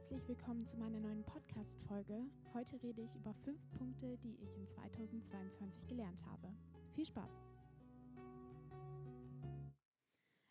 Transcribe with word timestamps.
herzlich 0.00 0.28
willkommen 0.28 0.66
zu 0.66 0.78
meiner 0.78 0.98
neuen 0.98 1.22
Podcast-Folge. 1.24 2.24
Heute 2.54 2.82
rede 2.82 3.02
ich 3.02 3.14
über 3.16 3.34
fünf 3.44 3.60
Punkte, 3.72 4.16
die 4.16 4.34
ich 4.42 4.56
in 4.56 4.66
2022 4.66 5.86
gelernt 5.88 6.24
habe. 6.24 6.48
Viel 6.94 7.04
Spaß! 7.04 7.42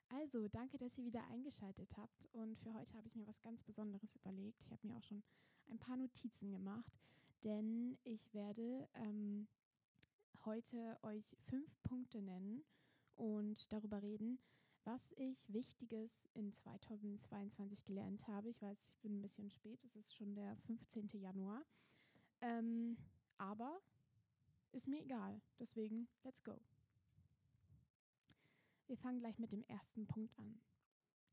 Also, 0.10 0.48
danke, 0.50 0.78
dass 0.78 0.96
ihr 1.00 1.06
wieder 1.06 1.26
eingeschaltet 1.32 1.90
habt. 1.98 2.28
Und 2.32 2.60
für 2.60 2.72
heute 2.76 2.94
habe 2.94 3.08
ich 3.08 3.16
mir 3.16 3.26
was 3.26 3.42
ganz 3.42 3.64
Besonderes 3.64 4.16
überlegt. 4.16 4.64
Ich 4.66 4.72
habe 4.72 4.86
mir 4.86 4.96
auch 4.96 5.04
schon 5.04 5.24
ein 5.72 5.80
paar 5.80 5.98
Notizen 5.98 6.52
gemacht, 6.52 7.02
denn 7.44 7.98
ich 8.04 8.32
werde 8.36 8.88
ähm, 8.94 9.48
heute 10.46 11.00
euch 11.02 11.36
fünf 11.48 11.76
Punkte 11.82 12.22
nennen 12.22 12.64
und 13.16 13.74
darüber 13.74 14.04
reden, 14.04 14.38
was 14.84 15.12
ich 15.18 15.52
Wichtiges 15.52 16.30
in 16.34 16.52
2022 16.52 17.84
gelernt 17.86 18.28
habe. 18.28 18.50
Ich 18.50 18.62
weiß, 18.62 18.88
ich 18.88 19.00
bin 19.00 19.18
ein 19.18 19.22
bisschen 19.22 19.50
spät, 19.50 19.84
es 19.84 19.96
ist 19.96 20.16
schon 20.16 20.36
der 20.36 20.56
15. 20.58 21.10
Januar. 21.20 21.66
Ähm, 22.42 22.98
aber 23.38 23.82
ist 24.72 24.88
mir 24.88 25.02
egal. 25.02 25.42
Deswegen, 25.60 26.08
let's 26.24 26.44
go. 26.44 26.60
Wir 28.88 28.98
fangen 28.98 29.20
gleich 29.20 29.38
mit 29.40 29.52
dem 29.52 29.64
ersten 29.66 30.08
Punkt 30.08 30.38
an. 30.40 30.60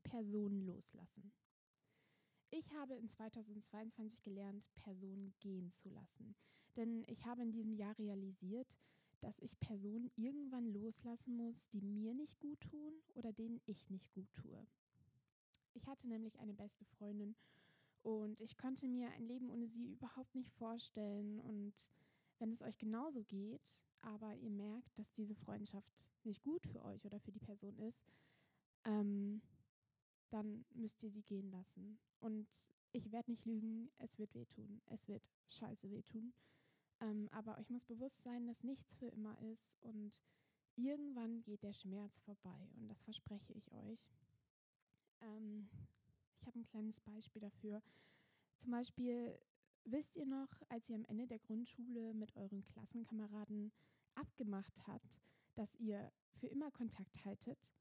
Personen 0.03 0.61
loslassen. 0.61 1.31
Ich 2.49 2.71
habe 2.71 2.95
in 2.95 3.09
2022 3.09 4.21
gelernt, 4.21 4.69
Personen 4.75 5.33
gehen 5.39 5.71
zu 5.71 5.89
lassen. 5.89 6.35
Denn 6.75 7.03
ich 7.07 7.25
habe 7.25 7.41
in 7.41 7.51
diesem 7.51 7.73
Jahr 7.73 7.97
realisiert, 7.97 8.77
dass 9.19 9.39
ich 9.39 9.59
Personen 9.59 10.11
irgendwann 10.15 10.71
loslassen 10.73 11.35
muss, 11.35 11.69
die 11.69 11.81
mir 11.81 12.13
nicht 12.13 12.39
gut 12.39 12.59
tun 12.61 12.93
oder 13.15 13.33
denen 13.33 13.61
ich 13.65 13.89
nicht 13.89 14.11
gut 14.11 14.27
tue. 14.33 14.65
Ich 15.73 15.87
hatte 15.87 16.07
nämlich 16.07 16.39
eine 16.39 16.53
beste 16.53 16.85
Freundin 16.85 17.35
und 18.03 18.39
ich 18.39 18.57
konnte 18.57 18.87
mir 18.87 19.11
ein 19.11 19.27
Leben 19.27 19.49
ohne 19.49 19.67
sie 19.67 19.91
überhaupt 19.91 20.33
nicht 20.33 20.51
vorstellen. 20.53 21.39
Und 21.39 21.73
wenn 22.39 22.51
es 22.51 22.61
euch 22.61 22.77
genauso 22.77 23.23
geht, 23.23 23.83
aber 24.01 24.33
ihr 24.35 24.49
merkt, 24.49 24.97
dass 24.97 25.11
diese 25.11 25.35
Freundschaft 25.35 26.05
nicht 26.23 26.41
gut 26.41 26.65
für 26.67 26.83
euch 26.83 27.05
oder 27.05 27.19
für 27.19 27.31
die 27.31 27.39
Person 27.39 27.77
ist, 27.79 27.99
ähm, 28.85 29.41
dann 30.29 30.65
müsst 30.73 31.03
ihr 31.03 31.11
sie 31.11 31.23
gehen 31.23 31.51
lassen. 31.51 31.99
Und 32.19 32.47
ich 32.91 33.11
werde 33.11 33.31
nicht 33.31 33.45
lügen, 33.45 33.89
es 33.97 34.17
wird 34.17 34.33
wehtun. 34.33 34.81
Es 34.87 35.07
wird 35.07 35.23
scheiße 35.47 35.89
wehtun. 35.89 36.33
Ähm, 36.99 37.29
aber 37.31 37.57
euch 37.57 37.69
muss 37.69 37.85
bewusst 37.85 38.23
sein, 38.23 38.47
dass 38.47 38.63
nichts 38.63 38.93
für 38.95 39.07
immer 39.07 39.37
ist 39.51 39.77
und 39.81 40.23
irgendwann 40.75 41.41
geht 41.43 41.63
der 41.63 41.73
Schmerz 41.73 42.19
vorbei 42.19 42.69
und 42.75 42.87
das 42.87 43.03
verspreche 43.03 43.53
ich 43.53 43.71
euch. 43.71 43.99
Ähm, 45.21 45.69
ich 46.39 46.47
habe 46.47 46.59
ein 46.59 46.65
kleines 46.65 46.99
Beispiel 47.01 47.41
dafür. 47.41 47.81
Zum 48.57 48.71
Beispiel 48.71 49.39
wisst 49.83 50.15
ihr 50.15 50.25
noch, 50.25 50.49
als 50.69 50.89
ihr 50.89 50.95
am 50.95 51.05
Ende 51.05 51.27
der 51.27 51.39
Grundschule 51.39 52.13
mit 52.13 52.35
euren 52.35 52.63
Klassenkameraden 52.65 53.71
abgemacht 54.15 54.73
habt, 54.87 55.21
dass 55.55 55.75
ihr 55.75 56.11
für 56.39 56.47
immer 56.47 56.71
Kontakt 56.71 57.23
haltet? 57.25 57.71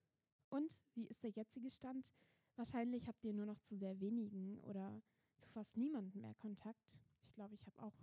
Und 0.49 0.79
wie 0.95 1.07
ist 1.07 1.23
der 1.23 1.31
jetzige 1.31 1.71
Stand? 1.71 2.13
Wahrscheinlich 2.57 3.07
habt 3.07 3.25
ihr 3.25 3.35
nur 3.35 3.47
noch 3.47 3.61
zu 3.61 3.77
sehr 3.77 4.01
wenigen 4.01 4.59
oder 4.61 5.03
zu 5.37 5.49
fast 5.49 5.77
niemandem 5.77 6.23
mehr 6.23 6.35
Kontakt. 6.35 6.97
Ich 7.23 7.35
glaube, 7.35 7.55
ich 7.55 7.67
habe 7.67 7.83
auch 7.83 7.95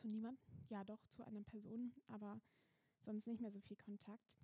zu 0.00 0.08
niemandem, 0.08 0.40
ja 0.68 0.84
doch 0.84 1.06
zu 1.08 1.24
einer 1.24 1.42
Person, 1.42 1.92
aber 2.08 2.40
sonst 2.98 3.26
nicht 3.26 3.40
mehr 3.40 3.52
so 3.52 3.60
viel 3.60 3.76
Kontakt. 3.76 4.38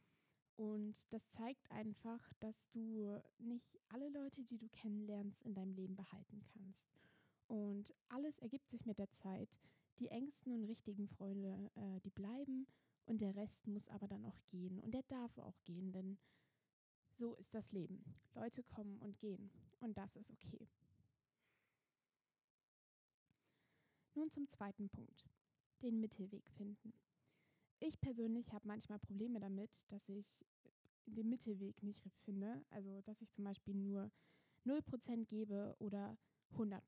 Und 0.56 1.12
das 1.12 1.28
zeigt 1.30 1.70
einfach, 1.70 2.32
dass 2.40 2.68
du 2.70 3.20
nicht 3.38 3.78
alle 3.88 4.08
Leute, 4.08 4.42
die 4.44 4.58
du 4.58 4.68
kennenlernst, 4.68 5.42
in 5.42 5.54
deinem 5.54 5.74
Leben 5.74 5.96
behalten 5.96 6.42
kannst. 6.52 6.94
Und 7.46 7.94
alles 8.08 8.38
ergibt 8.38 8.70
sich 8.70 8.86
mit 8.86 8.98
der 8.98 9.10
Zeit. 9.10 9.60
Die 9.98 10.08
engsten 10.08 10.52
und 10.52 10.64
richtigen 10.64 11.08
Freunde, 11.08 11.70
äh, 11.74 12.00
die 12.00 12.10
bleiben 12.10 12.66
und 13.06 13.20
der 13.20 13.36
Rest 13.36 13.66
muss 13.66 13.88
aber 13.88 14.08
dann 14.08 14.24
auch 14.24 14.42
gehen. 14.46 14.80
Und 14.80 14.92
der 14.92 15.04
darf 15.04 15.38
auch 15.38 15.62
gehen, 15.64 15.92
denn 15.92 16.18
so 17.12 17.34
ist 17.36 17.54
das 17.54 17.72
Leben. 17.72 18.04
Leute 18.34 18.62
kommen 18.62 18.98
und 18.98 19.18
gehen 19.18 19.50
und 19.80 19.96
das 19.96 20.16
ist 20.16 20.30
okay. 20.30 20.68
Nun 24.14 24.30
zum 24.30 24.48
zweiten 24.48 24.88
Punkt, 24.88 25.26
den 25.82 26.00
Mittelweg 26.00 26.48
finden. 26.50 26.92
Ich 27.78 28.00
persönlich 28.00 28.52
habe 28.52 28.66
manchmal 28.66 28.98
Probleme 28.98 29.38
damit, 29.40 29.84
dass 29.88 30.08
ich 30.08 30.44
den 31.06 31.28
Mittelweg 31.28 31.82
nicht 31.82 32.02
finde. 32.24 32.64
Also, 32.70 33.02
dass 33.02 33.20
ich 33.20 33.30
zum 33.32 33.44
Beispiel 33.44 33.74
nur 33.74 34.10
0% 34.64 35.26
gebe 35.26 35.76
oder 35.78 36.16
100%. 36.56 36.80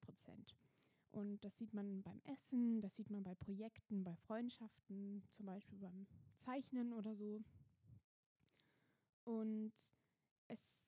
Und 1.11 1.43
das 1.45 1.57
sieht 1.57 1.73
man 1.73 2.03
beim 2.03 2.21
Essen, 2.25 2.81
das 2.81 2.97
sieht 2.97 3.11
man 3.11 3.23
bei 3.23 3.35
Projekten, 3.35 4.05
bei 4.05 4.15
Freundschaften, 4.17 5.23
zum 5.31 5.47
Beispiel 5.47 5.79
beim 5.79 6.07
Zeichnen 6.37 6.93
oder 6.93 7.15
so. 7.17 7.43
Und 9.25 9.73
es 10.49 10.85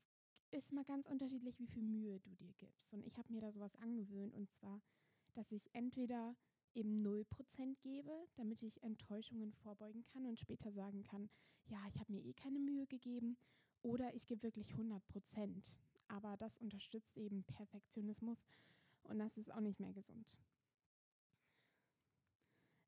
ist 0.50 0.72
mal 0.72 0.84
ganz 0.84 1.06
unterschiedlich, 1.06 1.58
wie 1.58 1.66
viel 1.66 1.82
Mühe 1.82 2.18
du 2.20 2.34
dir 2.34 2.52
gibst. 2.54 2.92
Und 2.92 3.04
ich 3.06 3.18
habe 3.18 3.32
mir 3.32 3.40
da 3.40 3.52
sowas 3.52 3.76
angewöhnt, 3.76 4.34
und 4.34 4.50
zwar 4.50 4.80
dass 5.34 5.52
ich 5.52 5.68
entweder 5.74 6.36
eben 6.74 7.04
0% 7.04 7.76
gebe, 7.80 8.28
damit 8.36 8.62
ich 8.62 8.82
Enttäuschungen 8.82 9.52
vorbeugen 9.52 10.04
kann 10.04 10.26
und 10.26 10.38
später 10.38 10.72
sagen 10.72 11.02
kann, 11.02 11.28
ja, 11.66 11.78
ich 11.88 11.98
habe 11.98 12.12
mir 12.12 12.24
eh 12.24 12.32
keine 12.32 12.58
Mühe 12.58 12.86
gegeben 12.86 13.36
oder 13.82 14.14
ich 14.14 14.26
gebe 14.26 14.42
wirklich 14.42 14.72
100%. 14.74 15.80
Aber 16.08 16.36
das 16.36 16.58
unterstützt 16.58 17.16
eben 17.16 17.44
Perfektionismus 17.44 18.38
und 19.04 19.18
das 19.18 19.38
ist 19.38 19.52
auch 19.52 19.60
nicht 19.60 19.80
mehr 19.80 19.92
gesund. 19.92 20.36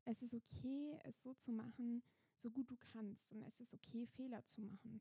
Es 0.04 0.22
ist 0.22 0.34
okay, 0.34 0.98
es 1.04 1.22
so 1.22 1.32
zu 1.34 1.52
machen, 1.52 2.02
so 2.36 2.50
gut 2.50 2.70
du 2.70 2.76
kannst 2.76 3.30
und 3.30 3.42
es 3.42 3.60
ist 3.60 3.72
okay, 3.72 4.06
Fehler 4.06 4.44
zu 4.44 4.60
machen. 4.60 5.00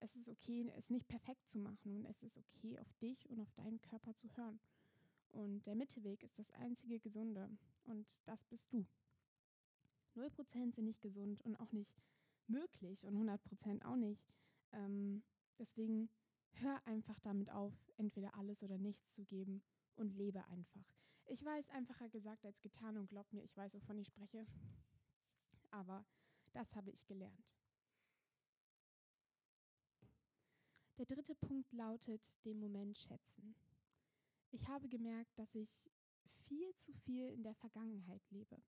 Es 0.00 0.16
ist 0.16 0.28
okay, 0.28 0.70
es 0.76 0.90
nicht 0.90 1.06
perfekt 1.06 1.48
zu 1.48 1.58
machen 1.58 1.96
und 1.96 2.04
es 2.06 2.22
ist 2.22 2.36
okay, 2.36 2.78
auf 2.78 2.92
dich 2.94 3.30
und 3.30 3.40
auf 3.40 3.52
deinen 3.52 3.80
Körper 3.80 4.14
zu 4.16 4.28
hören. 4.36 4.58
Und 5.34 5.66
der 5.66 5.74
Mittelweg 5.74 6.22
ist 6.22 6.38
das 6.38 6.52
einzige 6.52 7.00
Gesunde. 7.00 7.50
Und 7.84 8.22
das 8.24 8.44
bist 8.44 8.72
du. 8.72 8.86
0% 10.14 10.74
sind 10.74 10.84
nicht 10.84 11.02
gesund 11.02 11.42
und 11.42 11.56
auch 11.56 11.72
nicht 11.72 12.00
möglich 12.46 13.04
und 13.04 13.16
100% 13.16 13.84
auch 13.84 13.96
nicht. 13.96 14.32
Ähm, 14.72 15.24
deswegen 15.58 16.08
hör 16.52 16.80
einfach 16.86 17.18
damit 17.18 17.50
auf, 17.50 17.74
entweder 17.96 18.36
alles 18.36 18.62
oder 18.62 18.78
nichts 18.78 19.12
zu 19.12 19.24
geben 19.24 19.62
und 19.96 20.14
lebe 20.14 20.44
einfach. 20.46 20.94
Ich 21.26 21.44
weiß, 21.44 21.68
einfacher 21.70 22.08
gesagt 22.08 22.44
als 22.44 22.60
getan 22.60 22.96
und 22.96 23.08
glaub 23.08 23.32
mir, 23.32 23.42
ich 23.42 23.56
weiß, 23.56 23.74
wovon 23.74 23.98
ich 23.98 24.06
spreche. 24.06 24.46
Aber 25.70 26.06
das 26.52 26.76
habe 26.76 26.90
ich 26.90 27.06
gelernt. 27.06 27.56
Der 30.98 31.06
dritte 31.06 31.34
Punkt 31.34 31.72
lautet, 31.72 32.38
den 32.44 32.60
Moment 32.60 32.96
schätzen. 32.98 33.56
Ich 34.54 34.68
habe 34.68 34.88
gemerkt, 34.88 35.36
dass 35.36 35.52
ich 35.56 35.68
viel 36.46 36.72
zu 36.76 36.92
viel 36.92 37.28
in 37.30 37.42
der 37.42 37.56
Vergangenheit 37.56 38.22
lebe. 38.30 38.62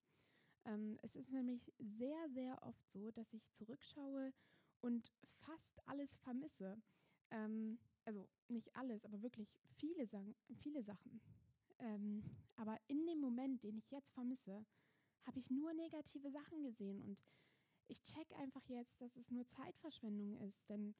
Ähm, 0.64 0.98
es 1.02 1.14
ist 1.14 1.30
nämlich 1.30 1.72
sehr, 1.78 2.28
sehr 2.30 2.60
oft 2.64 2.90
so, 2.90 3.12
dass 3.12 3.32
ich 3.32 3.48
zurückschaue 3.52 4.32
und 4.80 5.12
fast 5.22 5.80
alles 5.86 6.16
vermisse. 6.16 6.82
Ähm, 7.30 7.78
also 8.04 8.28
nicht 8.48 8.74
alles, 8.74 9.04
aber 9.04 9.22
wirklich 9.22 9.48
viele, 9.76 10.08
viele 10.56 10.82
Sachen. 10.82 11.20
Ähm, 11.78 12.24
aber 12.56 12.80
in 12.88 13.06
dem 13.06 13.20
Moment, 13.20 13.62
den 13.62 13.78
ich 13.78 13.92
jetzt 13.92 14.10
vermisse, 14.10 14.66
habe 15.22 15.38
ich 15.38 15.50
nur 15.50 15.72
negative 15.72 16.32
Sachen 16.32 16.64
gesehen 16.64 17.00
und 17.00 17.22
ich 17.86 18.02
check 18.02 18.32
einfach 18.38 18.66
jetzt, 18.66 19.00
dass 19.00 19.16
es 19.16 19.30
nur 19.30 19.46
Zeitverschwendung 19.46 20.36
ist, 20.40 20.68
denn 20.68 20.96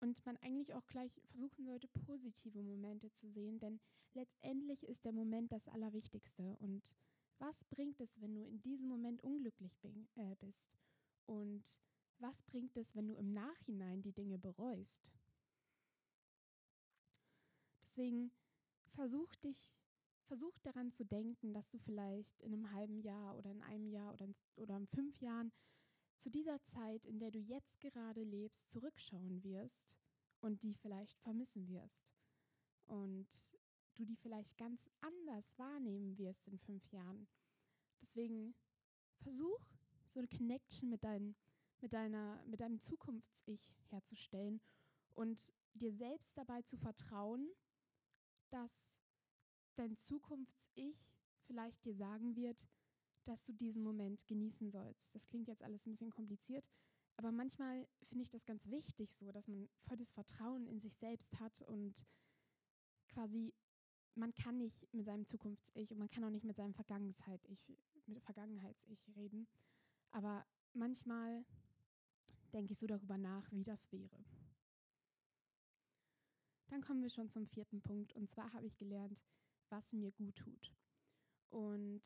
und 0.00 0.24
man 0.24 0.36
eigentlich 0.38 0.74
auch 0.74 0.86
gleich 0.86 1.12
versuchen 1.26 1.64
sollte, 1.64 1.88
positive 1.88 2.62
Momente 2.62 3.12
zu 3.12 3.28
sehen, 3.28 3.58
denn 3.58 3.80
letztendlich 4.14 4.82
ist 4.84 5.04
der 5.04 5.12
Moment 5.12 5.52
das 5.52 5.68
Allerwichtigste. 5.68 6.56
Und 6.58 6.96
was 7.38 7.64
bringt 7.64 8.00
es, 8.00 8.20
wenn 8.20 8.34
du 8.34 8.44
in 8.44 8.60
diesem 8.62 8.88
Moment 8.88 9.22
unglücklich 9.22 9.78
äh, 10.16 10.34
bist? 10.36 10.78
Und 11.26 11.80
was 12.18 12.42
bringt 12.42 12.76
es, 12.76 12.94
wenn 12.94 13.08
du 13.08 13.14
im 13.14 13.32
Nachhinein 13.32 14.02
die 14.02 14.12
Dinge 14.12 14.38
bereust? 14.38 15.12
Deswegen 17.82 18.32
versuch 18.94 19.34
dich, 19.36 19.76
versuch 20.26 20.58
daran 20.60 20.92
zu 20.92 21.04
denken, 21.04 21.52
dass 21.52 21.70
du 21.70 21.78
vielleicht 21.78 22.40
in 22.40 22.52
einem 22.52 22.72
halben 22.72 22.98
Jahr 23.00 23.36
oder 23.36 23.50
in 23.50 23.62
einem 23.62 23.88
Jahr 23.88 24.12
oder 24.12 24.24
in, 24.26 24.34
oder 24.56 24.76
in 24.76 24.86
fünf 24.86 25.20
Jahren 25.20 25.52
zu 26.18 26.30
dieser 26.30 26.62
Zeit, 26.62 27.06
in 27.06 27.18
der 27.18 27.30
du 27.30 27.38
jetzt 27.38 27.80
gerade 27.80 28.22
lebst, 28.22 28.70
zurückschauen 28.70 29.42
wirst 29.42 29.90
und 30.40 30.62
die 30.62 30.74
vielleicht 30.74 31.18
vermissen 31.20 31.68
wirst. 31.68 32.08
Und 32.86 33.28
du 33.94 34.04
die 34.04 34.16
vielleicht 34.16 34.56
ganz 34.56 34.88
anders 35.00 35.58
wahrnehmen 35.58 36.16
wirst 36.18 36.46
in 36.46 36.58
fünf 36.58 36.90
Jahren. 36.90 37.28
Deswegen 38.00 38.54
versuch, 39.18 39.60
so 40.06 40.18
eine 40.20 40.28
Connection 40.28 40.88
mit, 40.88 41.04
dein, 41.04 41.36
mit, 41.80 41.92
deiner, 41.92 42.42
mit 42.46 42.60
deinem 42.60 42.80
Zukunfts-Ich 42.80 43.60
herzustellen 43.90 44.60
und 45.14 45.52
dir 45.74 45.92
selbst 45.92 46.36
dabei 46.36 46.62
zu 46.62 46.76
vertrauen, 46.76 47.48
dass 48.50 48.96
dein 49.76 49.96
Zukunfts-Ich 49.96 51.14
vielleicht 51.46 51.84
dir 51.84 51.94
sagen 51.94 52.36
wird, 52.36 52.66
dass 53.24 53.44
du 53.44 53.52
diesen 53.52 53.82
Moment 53.82 54.26
genießen 54.26 54.70
sollst. 54.70 55.14
Das 55.14 55.26
klingt 55.26 55.48
jetzt 55.48 55.62
alles 55.62 55.86
ein 55.86 55.92
bisschen 55.92 56.10
kompliziert, 56.10 56.64
aber 57.20 57.32
manchmal 57.32 57.86
finde 58.08 58.22
ich 58.22 58.30
das 58.30 58.46
ganz 58.46 58.66
wichtig, 58.70 59.14
so 59.14 59.30
dass 59.30 59.46
man 59.46 59.68
voll 59.82 59.98
das 59.98 60.10
Vertrauen 60.10 60.66
in 60.66 60.80
sich 60.80 60.96
selbst 60.96 61.38
hat 61.38 61.60
und 61.68 62.06
quasi 63.08 63.52
man 64.14 64.34
kann 64.34 64.56
nicht 64.56 64.88
mit 64.94 65.04
seinem 65.04 65.26
Zukunfts-Ich 65.26 65.90
und 65.92 65.98
man 65.98 66.08
kann 66.08 66.24
auch 66.24 66.30
nicht 66.30 66.46
mit 66.46 66.56
seinem 66.56 66.72
Vergangenheit-Ich, 66.72 67.76
mit 68.06 68.22
Vergangenheits-Ich 68.22 69.14
reden. 69.16 69.46
Aber 70.12 70.46
manchmal 70.72 71.44
denke 72.54 72.72
ich 72.72 72.78
so 72.78 72.86
darüber 72.86 73.18
nach, 73.18 73.52
wie 73.52 73.64
das 73.64 73.92
wäre. 73.92 74.24
Dann 76.68 76.80
kommen 76.80 77.02
wir 77.02 77.10
schon 77.10 77.28
zum 77.28 77.46
vierten 77.46 77.82
Punkt. 77.82 78.14
Und 78.14 78.30
zwar 78.30 78.50
habe 78.54 78.64
ich 78.64 78.78
gelernt, 78.78 79.20
was 79.68 79.92
mir 79.92 80.10
gut 80.12 80.36
tut. 80.36 80.72
Und 81.50 82.00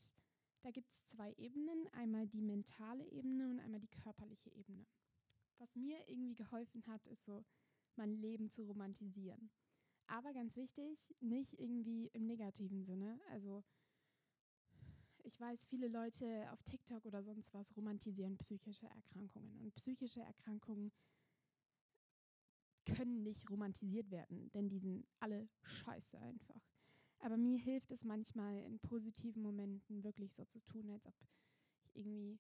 da 0.63 0.73
gibt 0.73 0.91
es 0.91 1.07
zwei 1.07 1.35
Ebenen. 1.35 1.87
Einmal 1.93 2.27
die 2.27 2.43
mentale 2.43 3.07
Ebene 3.13 3.49
und 3.49 3.61
einmal 3.61 3.81
die 3.81 3.95
körperliche 4.03 4.51
Ebene. 4.51 4.85
Was 5.59 5.75
mir 5.77 6.09
irgendwie 6.09 6.35
geholfen 6.35 6.87
hat, 6.87 7.07
ist 7.07 7.25
so, 7.25 7.45
mein 7.97 8.15
Leben 8.17 8.51
zu 8.51 8.65
romantisieren. 8.65 9.51
Aber 10.07 10.33
ganz 10.33 10.57
wichtig, 10.57 11.15
nicht 11.21 11.59
irgendwie 11.59 12.09
im 12.09 12.27
negativen 12.27 12.85
Sinne. 12.85 13.21
Also 13.31 13.65
ich 15.23 15.41
weiß, 15.41 15.65
viele 15.65 15.89
Leute 15.89 16.51
auf 16.53 16.63
TikTok 16.63 17.07
oder 17.07 17.23
sonst 17.23 17.55
was 17.55 17.75
romantisieren 17.77 18.37
psychische 18.37 18.87
Erkrankungen. 18.87 19.59
Und 19.61 19.75
psychische 19.75 20.21
Erkrankungen 20.21 20.93
können 22.85 23.23
nicht 23.23 23.49
romantisiert 23.51 24.11
werden, 24.11 24.51
denn 24.53 24.69
die 24.69 24.79
sind 24.79 25.07
alle 25.21 25.49
scheiße 25.63 26.19
einfach. 26.19 26.61
Aber 27.21 27.39
mir 27.39 27.59
hilft 27.59 27.91
es 27.91 28.05
manchmal 28.05 28.63
in 28.63 28.79
positiven 28.81 29.43
Momenten 29.43 30.05
wirklich 30.05 30.35
so 30.35 30.45
zu 30.45 30.61
tun, 30.61 30.91
als 30.91 31.07
ob 31.07 31.15
ich 31.23 31.41
irgendwie, 31.95 32.39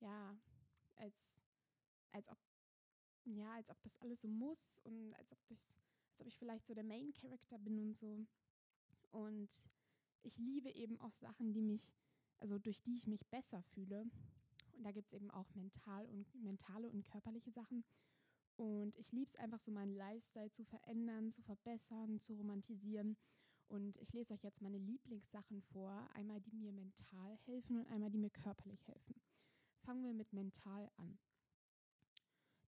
ja, 0.00 0.38
als, 0.94 1.38
als 2.16 2.28
ob, 2.28 2.38
ja, 3.24 3.52
als 3.54 3.70
ob 3.70 3.80
das 3.82 3.98
alles 3.98 4.22
so 4.22 4.28
muss 4.28 4.80
und 4.84 5.14
als 5.14 5.32
ob 5.32 5.38
das, 5.46 5.70
als 6.10 6.20
ob 6.20 6.26
ich 6.26 6.38
vielleicht 6.38 6.66
so 6.66 6.74
der 6.74 6.84
Main 6.84 7.12
Character 7.12 7.58
bin 7.58 7.78
und 7.78 7.96
so. 7.96 8.26
Und 9.10 9.62
ich 10.22 10.36
liebe 10.38 10.70
eben 10.70 10.98
auch 11.00 11.14
Sachen, 11.16 11.52
die 11.52 11.62
mich, 11.62 11.94
also 12.40 12.58
durch 12.58 12.82
die 12.82 12.96
ich 12.96 13.06
mich 13.06 13.26
besser 13.28 13.62
fühle. 13.62 14.06
Und 14.72 14.84
da 14.84 14.92
gibt 14.92 15.08
es 15.08 15.14
eben 15.14 15.30
auch 15.30 15.54
mental 15.54 16.06
und, 16.06 16.34
mentale 16.34 16.90
und 16.90 17.04
körperliche 17.04 17.52
Sachen. 17.52 17.84
Und 18.56 18.96
ich 18.96 19.12
liebe 19.12 19.28
es 19.28 19.36
einfach 19.36 19.60
so, 19.60 19.70
meinen 19.70 19.94
Lifestyle 19.94 20.50
zu 20.50 20.64
verändern, 20.64 21.32
zu 21.32 21.42
verbessern, 21.42 22.20
zu 22.20 22.34
romantisieren. 22.34 23.16
Und 23.68 23.96
ich 23.96 24.12
lese 24.12 24.34
euch 24.34 24.42
jetzt 24.42 24.62
meine 24.62 24.78
Lieblingssachen 24.78 25.62
vor. 25.62 26.08
Einmal 26.14 26.40
die 26.40 26.56
mir 26.56 26.72
mental 26.72 27.36
helfen 27.44 27.78
und 27.78 27.86
einmal 27.88 28.10
die 28.10 28.18
mir 28.18 28.30
körperlich 28.30 28.86
helfen. 28.86 29.20
Fangen 29.84 30.04
wir 30.04 30.14
mit 30.14 30.32
mental 30.32 30.90
an. 30.96 31.18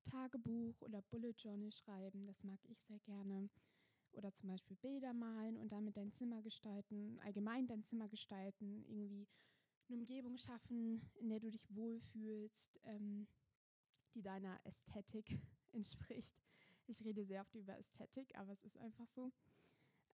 Tagebuch 0.02 0.80
oder 0.80 1.02
Bullet 1.02 1.34
Journal 1.38 1.72
schreiben, 1.72 2.26
das 2.26 2.42
mag 2.42 2.60
ich 2.68 2.80
sehr 2.82 2.98
gerne. 3.00 3.48
Oder 4.12 4.32
zum 4.32 4.48
Beispiel 4.48 4.76
Bilder 4.76 5.12
malen 5.12 5.58
und 5.58 5.70
damit 5.70 5.96
dein 5.96 6.12
Zimmer 6.12 6.42
gestalten, 6.42 7.18
allgemein 7.24 7.66
dein 7.66 7.84
Zimmer 7.84 8.08
gestalten, 8.08 8.84
irgendwie 8.88 9.28
eine 9.88 9.98
Umgebung 9.98 10.38
schaffen, 10.38 11.02
in 11.14 11.28
der 11.28 11.40
du 11.40 11.50
dich 11.50 11.68
wohlfühlst, 11.74 12.80
ähm, 12.84 13.26
die 14.14 14.22
deiner 14.22 14.58
Ästhetik 14.64 15.38
entspricht. 15.72 16.36
Ich 16.86 17.04
rede 17.04 17.24
sehr 17.24 17.42
oft 17.42 17.54
über 17.54 17.76
Ästhetik, 17.78 18.36
aber 18.38 18.52
es 18.52 18.64
ist 18.64 18.78
einfach 18.78 19.08
so. 19.08 19.30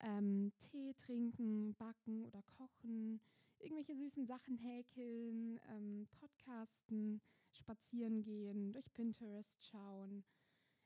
Ähm, 0.01 0.53
Tee 0.59 0.95
trinken, 0.95 1.75
backen 1.75 2.25
oder 2.25 2.43
kochen, 2.43 3.21
irgendwelche 3.59 3.97
süßen 3.97 4.27
Sachen 4.27 4.57
häkeln, 4.57 5.59
ähm, 5.71 6.07
podcasten, 6.21 7.21
spazieren 7.53 8.23
gehen, 8.23 8.73
durch 8.73 8.93
Pinterest 8.93 9.65
schauen, 9.65 10.25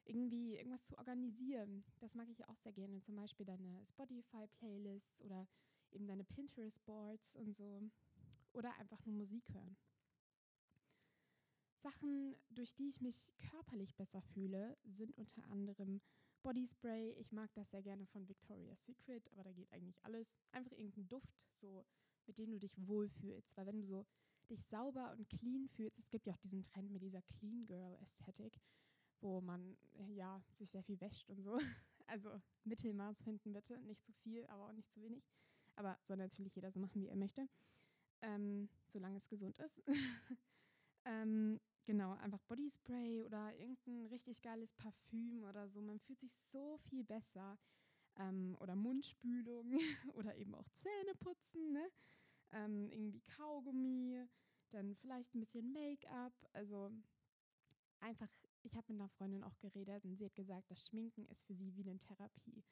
irgendwie 0.04 0.56
irgendwas 0.56 0.84
zu 0.84 0.96
organisieren. 0.98 1.84
Das 2.00 2.14
mag 2.14 2.28
ich 2.28 2.46
auch 2.48 2.56
sehr 2.58 2.72
gerne. 2.72 3.00
Zum 3.00 3.16
Beispiel 3.16 3.46
deine 3.46 3.84
Spotify-Playlists 3.86 5.22
oder 5.22 5.46
eben 5.90 6.06
deine 6.06 6.24
Pinterest-Boards 6.24 7.36
und 7.36 7.56
so. 7.56 7.82
Oder 8.52 8.74
einfach 8.76 9.04
nur 9.06 9.16
Musik 9.16 9.48
hören. 9.52 9.76
Sachen, 11.76 12.36
durch 12.50 12.74
die 12.74 12.88
ich 12.88 13.00
mich 13.00 13.32
körperlich 13.50 13.94
besser 13.96 14.22
fühle, 14.22 14.76
sind 14.84 15.16
unter 15.16 15.44
anderem 15.48 16.00
Bodyspray. 16.42 17.12
Ich 17.12 17.32
mag 17.32 17.52
das 17.54 17.70
sehr 17.70 17.82
gerne 17.82 18.06
von 18.06 18.28
Victoria's 18.28 18.84
Secret, 18.84 19.30
aber 19.32 19.44
da 19.44 19.52
geht 19.52 19.72
eigentlich 19.72 20.04
alles. 20.04 20.38
Einfach 20.52 20.72
irgendein 20.72 21.08
Duft, 21.08 21.44
so 21.50 21.84
mit 22.26 22.38
dem 22.38 22.52
du 22.52 22.58
dich 22.58 22.74
wohlfühlst. 22.86 23.56
Weil 23.56 23.66
wenn 23.66 23.78
du 23.78 23.84
so 23.84 24.06
dich 24.50 24.64
sauber 24.66 25.12
und 25.12 25.28
clean 25.28 25.68
fühlst, 25.68 25.98
es 25.98 26.08
gibt 26.10 26.26
ja 26.26 26.34
auch 26.34 26.38
diesen 26.38 26.62
Trend 26.62 26.90
mit 26.90 27.02
dieser 27.02 27.22
Clean 27.22 27.66
Girl 27.66 27.96
Ästhetik, 28.02 28.60
wo 29.20 29.40
man 29.40 29.76
ja 30.08 30.42
sich 30.58 30.70
sehr 30.70 30.82
viel 30.82 31.00
wäscht 31.00 31.28
und 31.28 31.42
so. 31.42 31.58
Also 32.08 32.42
Mittelmaß 32.64 33.22
finden 33.22 33.52
bitte, 33.52 33.80
nicht 33.80 34.04
zu 34.04 34.12
viel, 34.12 34.44
aber 34.46 34.66
auch 34.66 34.72
nicht 34.72 34.90
zu 34.90 35.00
wenig. 35.00 35.24
Aber 35.76 35.98
soll 36.02 36.16
natürlich 36.16 36.54
jeder 36.54 36.70
so 36.70 36.80
machen, 36.80 37.00
wie 37.00 37.06
er 37.06 37.16
möchte, 37.16 37.48
ähm, 38.22 38.68
solange 38.88 39.18
es 39.18 39.28
gesund 39.28 39.56
ist. 39.58 39.82
ähm, 41.04 41.60
Genau, 41.84 42.12
einfach 42.14 42.40
Bodyspray 42.42 43.22
oder 43.22 43.52
irgendein 43.58 44.06
richtig 44.06 44.40
geiles 44.40 44.72
Parfüm 44.74 45.42
oder 45.42 45.68
so. 45.68 45.80
Man 45.82 45.98
fühlt 45.98 46.20
sich 46.20 46.32
so 46.48 46.78
viel 46.88 47.04
besser. 47.04 47.58
Ähm, 48.18 48.56
oder 48.60 48.76
Mundspülung 48.76 49.72
oder 50.14 50.36
eben 50.36 50.54
auch 50.54 50.68
Zähne 50.74 51.14
putzen, 51.18 51.72
ne? 51.72 51.90
Ähm, 52.52 52.90
irgendwie 52.90 53.22
Kaugummi, 53.22 54.24
dann 54.70 54.94
vielleicht 54.96 55.34
ein 55.34 55.40
bisschen 55.40 55.72
Make-up. 55.72 56.32
Also 56.52 56.90
einfach, 58.00 58.28
ich 58.62 58.74
habe 58.76 58.92
mit 58.92 59.00
einer 59.00 59.08
Freundin 59.08 59.44
auch 59.44 59.58
geredet 59.58 60.04
und 60.04 60.16
sie 60.16 60.26
hat 60.26 60.34
gesagt, 60.34 60.70
das 60.70 60.86
Schminken 60.86 61.26
ist 61.26 61.44
für 61.46 61.54
sie 61.54 61.74
wie 61.74 61.82
eine 61.82 61.98
Therapie, 61.98 62.64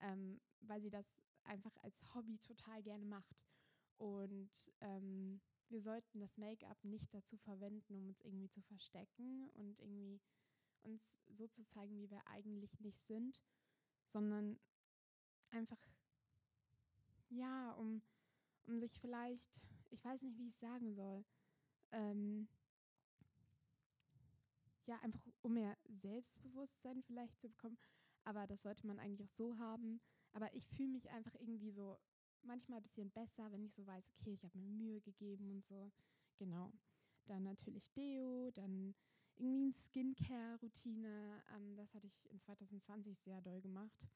ähm, 0.00 0.40
weil 0.60 0.80
sie 0.80 0.90
das 0.90 1.22
einfach 1.44 1.76
als 1.82 2.02
Hobby 2.14 2.38
total 2.38 2.82
gerne 2.82 3.04
macht. 3.04 3.46
Und 3.98 4.50
ähm, 4.80 5.40
wir 5.68 5.82
sollten 5.82 6.20
das 6.20 6.36
Make-up 6.36 6.82
nicht 6.84 7.12
dazu 7.14 7.36
verwenden, 7.36 7.94
um 7.94 8.08
uns 8.08 8.20
irgendwie 8.22 8.48
zu 8.48 8.62
verstecken 8.62 9.50
und 9.50 9.78
irgendwie 9.78 10.20
uns 10.82 11.20
so 11.28 11.46
zu 11.46 11.62
zeigen, 11.64 12.00
wie 12.00 12.10
wir 12.10 12.26
eigentlich 12.26 12.80
nicht 12.80 12.98
sind, 13.00 13.40
sondern 14.12 14.58
einfach, 15.50 15.78
ja, 17.28 17.72
um, 17.72 18.02
um 18.66 18.78
sich 18.78 18.98
vielleicht, 19.00 19.48
ich 19.90 20.04
weiß 20.04 20.22
nicht, 20.22 20.38
wie 20.38 20.48
ich 20.48 20.56
sagen 20.56 20.92
soll, 20.94 21.24
ähm, 21.92 22.48
ja, 24.86 24.98
einfach 25.02 25.20
um 25.42 25.54
mehr 25.54 25.76
Selbstbewusstsein 25.88 27.02
vielleicht 27.02 27.38
zu 27.38 27.48
bekommen. 27.48 27.78
Aber 28.24 28.46
das 28.46 28.62
sollte 28.62 28.86
man 28.86 28.98
eigentlich 28.98 29.22
auch 29.22 29.34
so 29.34 29.58
haben. 29.58 30.00
Aber 30.32 30.52
ich 30.54 30.66
fühle 30.66 30.88
mich 30.88 31.10
einfach 31.10 31.34
irgendwie 31.36 31.70
so 31.70 31.98
manchmal 32.42 32.78
ein 32.78 32.82
bisschen 32.82 33.10
besser, 33.10 33.50
wenn 33.52 33.64
ich 33.64 33.74
so 33.74 33.86
weiß, 33.86 34.10
okay, 34.10 34.32
ich 34.32 34.44
habe 34.44 34.58
mir 34.58 34.68
Mühe 34.68 35.00
gegeben 35.00 35.50
und 35.50 35.64
so. 35.64 35.92
Genau. 36.36 36.72
Dann 37.26 37.44
natürlich 37.44 37.90
Deo, 37.92 38.50
dann 38.50 38.94
irgendwie 39.36 39.64
eine 39.64 39.72
Skincare-Routine. 39.72 41.42
Ähm, 41.54 41.76
das 41.76 41.94
hatte 41.94 42.06
ich 42.06 42.30
in 42.30 42.40
2020 42.40 43.18
sehr 43.20 43.40
doll 43.40 43.60
gemacht. 43.60 44.08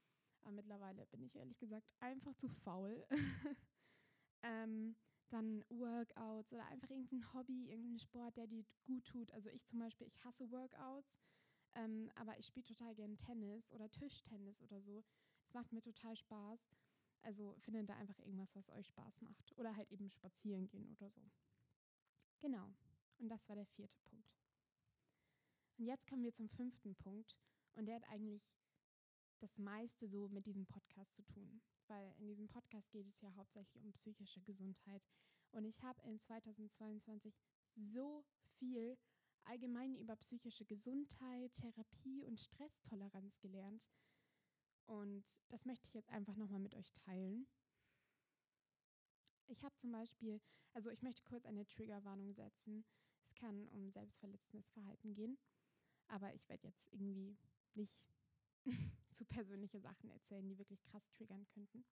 Aber 0.42 0.52
mittlerweile 0.52 1.06
bin 1.06 1.22
ich 1.22 1.36
ehrlich 1.36 1.58
gesagt 1.58 1.88
einfach 2.00 2.34
zu 2.34 2.48
faul. 2.48 3.06
ähm, 4.44 4.94
dann 5.30 5.64
Workouts 5.70 6.52
oder 6.52 6.66
einfach 6.66 6.90
irgendein 6.90 7.32
Hobby, 7.32 7.68
irgendein 7.68 7.98
Sport, 7.98 8.36
der 8.36 8.46
dir 8.46 8.64
gut 8.84 9.04
tut. 9.04 9.30
Also 9.32 9.48
ich 9.50 9.66
zum 9.66 9.80
Beispiel, 9.80 10.06
ich 10.06 10.22
hasse 10.22 10.50
Workouts, 10.50 11.18
ähm, 11.74 12.10
aber 12.14 12.38
ich 12.38 12.46
spiele 12.46 12.64
total 12.64 12.94
gerne 12.94 13.16
Tennis 13.16 13.72
oder 13.72 13.90
Tischtennis 13.90 14.62
oder 14.62 14.80
so. 14.80 15.02
Das 15.44 15.54
macht 15.54 15.72
mir 15.72 15.82
total 15.82 16.16
Spaß. 16.16 16.70
Also 17.22 17.56
findet 17.60 17.88
da 17.88 17.96
einfach 17.96 18.18
irgendwas, 18.18 18.54
was 18.54 18.68
euch 18.70 18.86
Spaß 18.86 19.22
macht. 19.22 19.56
Oder 19.56 19.74
halt 19.74 19.90
eben 19.90 20.10
spazieren 20.10 20.68
gehen 20.68 20.90
oder 20.92 21.10
so. 21.10 21.22
Genau. 22.40 22.74
Und 23.18 23.28
das 23.28 23.48
war 23.48 23.56
der 23.56 23.66
vierte 23.66 23.98
Punkt. 24.04 24.36
Und 25.78 25.86
jetzt 25.86 26.06
kommen 26.06 26.22
wir 26.22 26.32
zum 26.32 26.48
fünften 26.48 26.94
Punkt. 26.94 27.36
Und 27.74 27.86
der 27.86 27.96
hat 27.96 28.08
eigentlich 28.08 28.46
das 29.40 29.58
meiste 29.58 30.06
so 30.06 30.28
mit 30.28 30.46
diesem 30.46 30.66
Podcast 30.66 31.16
zu 31.16 31.24
tun. 31.24 31.62
Weil 31.88 32.14
in 32.18 32.26
diesem 32.26 32.48
Podcast 32.48 32.90
geht 32.90 33.06
es 33.06 33.20
ja 33.20 33.34
hauptsächlich 33.36 33.84
um 33.84 33.92
psychische 33.92 34.40
Gesundheit. 34.40 35.02
Und 35.50 35.64
ich 35.64 35.82
habe 35.82 36.00
in 36.02 36.18
2022 36.18 37.34
so 37.76 38.24
viel 38.58 38.96
allgemein 39.44 39.94
über 39.96 40.16
psychische 40.16 40.64
Gesundheit, 40.64 41.52
Therapie 41.54 42.24
und 42.24 42.40
Stresstoleranz 42.40 43.38
gelernt. 43.40 43.88
Und 44.86 45.24
das 45.48 45.64
möchte 45.64 45.86
ich 45.86 45.94
jetzt 45.94 46.10
einfach 46.10 46.36
nochmal 46.36 46.60
mit 46.60 46.74
euch 46.74 46.92
teilen. 46.92 47.46
Ich 49.46 49.62
habe 49.62 49.76
zum 49.76 49.92
Beispiel, 49.92 50.40
also 50.72 50.90
ich 50.90 51.02
möchte 51.02 51.22
kurz 51.22 51.44
eine 51.44 51.66
Triggerwarnung 51.66 52.32
setzen. 52.32 52.84
Es 53.22 53.34
kann 53.34 53.68
um 53.68 53.90
selbstverletzendes 53.90 54.68
Verhalten 54.70 55.14
gehen, 55.14 55.38
aber 56.08 56.34
ich 56.34 56.48
werde 56.48 56.66
jetzt 56.66 56.92
irgendwie 56.92 57.36
nicht 57.74 57.94
zu 59.12 59.24
persönliche 59.24 59.80
Sachen 59.80 60.10
erzählen, 60.10 60.46
die 60.48 60.58
wirklich 60.58 60.82
krass 60.84 61.08
triggern 61.10 61.46
könnten. 61.46 61.84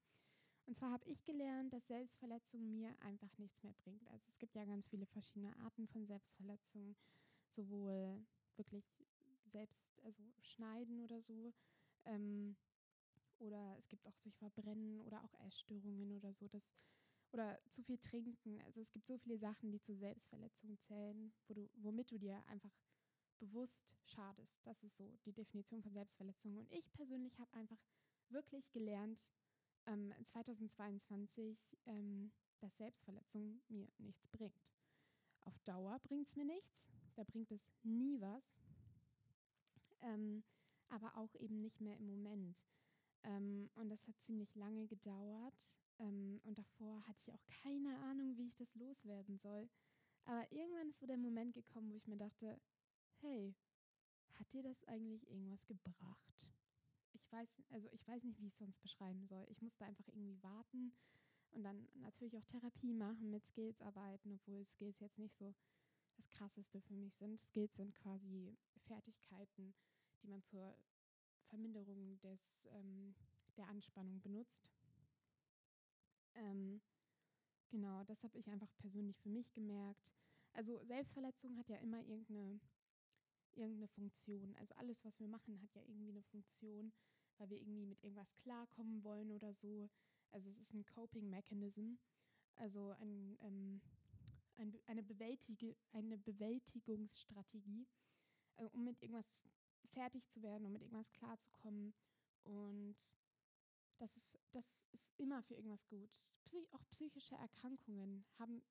Und 0.67 0.77
zwar 0.77 0.93
habe 0.93 1.09
ich 1.09 1.25
gelernt, 1.25 1.73
dass 1.73 1.87
Selbstverletzung 1.89 2.71
mir 2.71 2.95
einfach 3.01 3.37
nichts 3.39 3.63
mehr 3.63 3.75
bringt. 3.75 4.07
Also 4.09 4.29
es 4.29 4.39
gibt 4.39 4.55
ja 4.55 4.65
ganz 4.65 4.87
viele 4.87 5.07
verschiedene 5.07 5.57
Arten 5.59 5.89
von 5.89 6.07
Selbstverletzungen, 6.07 6.97
sowohl 7.49 8.25
wirklich 8.57 8.85
selbst, 9.47 9.85
also 10.05 10.23
schneiden 10.41 11.01
oder 11.01 11.21
so, 11.21 11.53
ähm, 12.05 12.57
oder 13.39 13.77
es 13.79 13.89
gibt 13.89 14.07
auch 14.07 14.17
sich 14.19 14.37
verbrennen 14.37 15.01
oder 15.01 15.25
auch 15.25 15.35
Essstörungen 15.41 16.13
oder 16.13 16.33
so, 16.33 16.47
das 16.49 16.71
oder 17.33 17.59
zu 17.69 17.83
viel 17.83 17.99
trinken. 17.99 18.61
Also 18.63 18.81
es 18.81 18.93
gibt 18.93 19.07
so 19.07 19.17
viele 19.19 19.39
Sachen, 19.39 19.73
die 19.73 19.81
zur 19.81 19.97
Selbstverletzung 19.97 20.79
zählen, 20.79 21.33
wo 21.49 21.55
du, 21.55 21.69
womit 21.77 22.11
du 22.11 22.19
dir 22.19 22.45
einfach 22.47 22.73
bewusst 23.43 23.97
schadest. 24.05 24.61
Das 24.65 24.83
ist 24.85 24.97
so 24.97 25.19
die 25.25 25.33
Definition 25.33 25.83
von 25.83 25.93
Selbstverletzung. 25.93 26.57
Und 26.57 26.71
ich 26.71 26.93
persönlich 26.93 27.39
habe 27.41 27.53
einfach 27.55 27.83
wirklich 28.29 28.71
gelernt, 28.71 29.21
ähm, 29.87 30.15
2022, 30.25 31.77
ähm, 31.87 32.33
dass 32.61 32.77
Selbstverletzung 32.77 33.61
mir 33.69 33.89
nichts 33.99 34.29
bringt. 34.29 34.71
Auf 35.41 35.59
Dauer 35.61 35.99
bringt 36.05 36.29
es 36.29 36.37
mir 36.37 36.45
nichts, 36.45 36.87
da 37.17 37.25
bringt 37.25 37.51
es 37.51 37.69
nie 37.83 38.21
was, 38.21 38.57
ähm, 40.01 40.45
aber 40.89 41.17
auch 41.17 41.35
eben 41.35 41.61
nicht 41.61 41.81
mehr 41.81 41.97
im 41.97 42.07
Moment. 42.07 42.57
Ähm, 43.25 43.71
und 43.75 43.89
das 43.89 44.07
hat 44.07 44.21
ziemlich 44.21 44.55
lange 44.55 44.87
gedauert. 44.87 45.81
Ähm, 45.99 46.41
und 46.45 46.59
davor 46.59 47.07
hatte 47.07 47.21
ich 47.21 47.33
auch 47.33 47.45
keine 47.63 47.97
Ahnung, 47.99 48.37
wie 48.37 48.47
ich 48.47 48.57
das 48.57 48.75
loswerden 48.75 49.39
soll. 49.39 49.69
Aber 50.25 50.51
irgendwann 50.53 50.89
ist 50.89 51.01
so 51.01 51.07
der 51.07 51.17
Moment 51.17 51.55
gekommen, 51.55 51.91
wo 51.91 51.97
ich 51.97 52.07
mir 52.07 52.17
dachte, 52.17 52.61
hey, 53.23 53.55
hat 54.35 54.53
dir 54.53 54.63
das 54.63 54.85
eigentlich 54.85 55.27
irgendwas 55.29 55.65
gebracht? 55.67 56.47
Ich 57.13 57.31
weiß, 57.31 57.63
also 57.71 57.89
ich 57.93 58.07
weiß 58.07 58.25
nicht, 58.25 58.41
wie 58.41 58.47
ich 58.47 58.53
es 58.53 58.59
sonst 58.59 58.81
beschreiben 58.83 59.27
soll. 59.27 59.47
Ich 59.49 59.63
musste 59.63 59.85
einfach 59.85 60.07
irgendwie 60.09 60.43
warten 60.43 60.93
und 61.53 61.63
dann 61.63 61.89
natürlich 61.95 62.37
auch 62.37 62.45
Therapie 62.45 62.93
machen, 62.93 63.31
mit 63.31 63.47
Skills 63.47 63.81
arbeiten, 63.81 64.33
obwohl 64.33 64.67
Skills 64.67 65.01
jetzt 65.01 65.19
nicht 65.19 65.37
so 65.37 65.55
das 66.17 66.29
Krasseste 66.31 66.81
für 66.81 66.95
mich 66.95 67.15
sind. 67.17 67.43
Skills 67.43 67.77
sind 67.77 67.95
quasi 67.95 68.57
Fertigkeiten, 68.87 69.75
die 70.23 70.29
man 70.29 70.43
zur 70.43 70.77
Verminderung 71.49 72.19
des, 72.21 72.65
ähm, 72.71 73.15
der 73.57 73.69
Anspannung 73.69 74.21
benutzt. 74.21 74.69
Ähm, 76.35 76.81
genau, 77.69 78.03
das 78.05 78.23
habe 78.25 78.39
ich 78.39 78.49
einfach 78.49 78.75
persönlich 78.79 79.19
für 79.21 79.29
mich 79.29 79.53
gemerkt. 79.53 80.11
Also 80.55 80.83
Selbstverletzung 80.85 81.57
hat 81.57 81.69
ja 81.69 81.77
immer 81.79 82.03
irgendeine, 82.07 82.61
irgendeine 83.57 83.89
Funktion. 83.89 84.55
Also 84.57 84.75
alles, 84.75 85.05
was 85.05 85.19
wir 85.21 85.29
machen, 85.29 85.61
hat 85.61 85.75
ja 85.75 85.83
irgendwie 85.83 86.11
eine 86.11 86.23
Funktion, 86.23 86.93
weil 87.39 87.51
wir 87.51 87.59
irgendwie 87.61 87.87
mit 87.87 88.03
irgendwas 88.03 88.35
klarkommen 88.37 89.03
wollen 89.05 89.31
oder 89.33 89.53
so. 89.55 89.91
Also 90.31 90.49
es 90.51 90.59
ist 90.59 90.73
ein 90.73 90.87
Coping 90.87 91.29
Mechanism, 91.29 91.95
also 92.57 92.91
ein, 93.01 93.37
ähm, 93.43 93.81
ein, 94.57 94.79
eine, 94.87 95.03
Bewältige, 95.03 95.77
eine 95.93 96.19
Bewältigungsstrategie, 96.19 97.87
äh, 98.57 98.65
um 98.73 98.85
mit 98.85 99.01
irgendwas 99.03 99.43
fertig 99.93 100.27
zu 100.29 100.43
werden, 100.43 100.67
um 100.67 100.73
mit 100.73 100.83
irgendwas 100.83 101.13
klarzukommen. 101.13 101.95
Und 102.45 102.97
das 103.99 104.17
ist, 104.17 104.39
das 104.53 104.67
ist 104.93 105.11
immer 105.19 105.43
für 105.43 105.55
irgendwas 105.55 105.87
gut. 105.87 106.11
Psych 106.45 106.73
auch 106.73 106.85
psychische 106.91 107.37
Erkrankungen 107.37 108.25
haben 108.39 108.63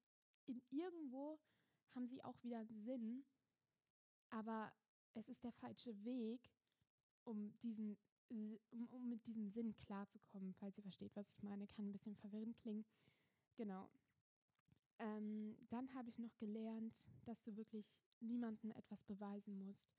in 0.48 0.62
irgendwo 0.70 1.40
haben 1.96 2.08
sie 2.08 2.24
auch 2.24 2.42
wieder 2.44 2.60
einen 2.60 2.76
Sinn, 2.76 3.24
aber 4.32 4.74
es 5.14 5.30
ist 5.30 5.44
der 5.44 5.52
falsche 5.52 5.94
Weg, 6.04 6.52
um 7.24 7.58
diesen 7.60 7.98
um, 8.30 8.88
um 8.92 9.10
mit 9.10 9.28
diesem 9.28 9.50
Sinn 9.50 9.76
klarzukommen, 9.76 10.54
falls 10.54 10.78
ihr 10.78 10.84
versteht, 10.84 11.16
was 11.16 11.30
ich 11.30 11.44
meine. 11.44 11.68
Kann 11.68 11.88
ein 11.88 11.92
bisschen 11.92 12.16
verwirrend 12.16 12.58
klingen. 12.58 12.86
Genau. 13.56 13.90
Ähm, 15.00 15.58
dann 15.70 15.94
habe 15.94 16.10
ich 16.10 16.18
noch 16.18 16.38
gelernt, 16.38 16.98
dass 17.26 17.42
du 17.44 17.56
wirklich 17.58 17.94
niemandem 18.22 18.72
etwas 18.72 19.04
beweisen 19.04 19.58
musst. 19.60 19.92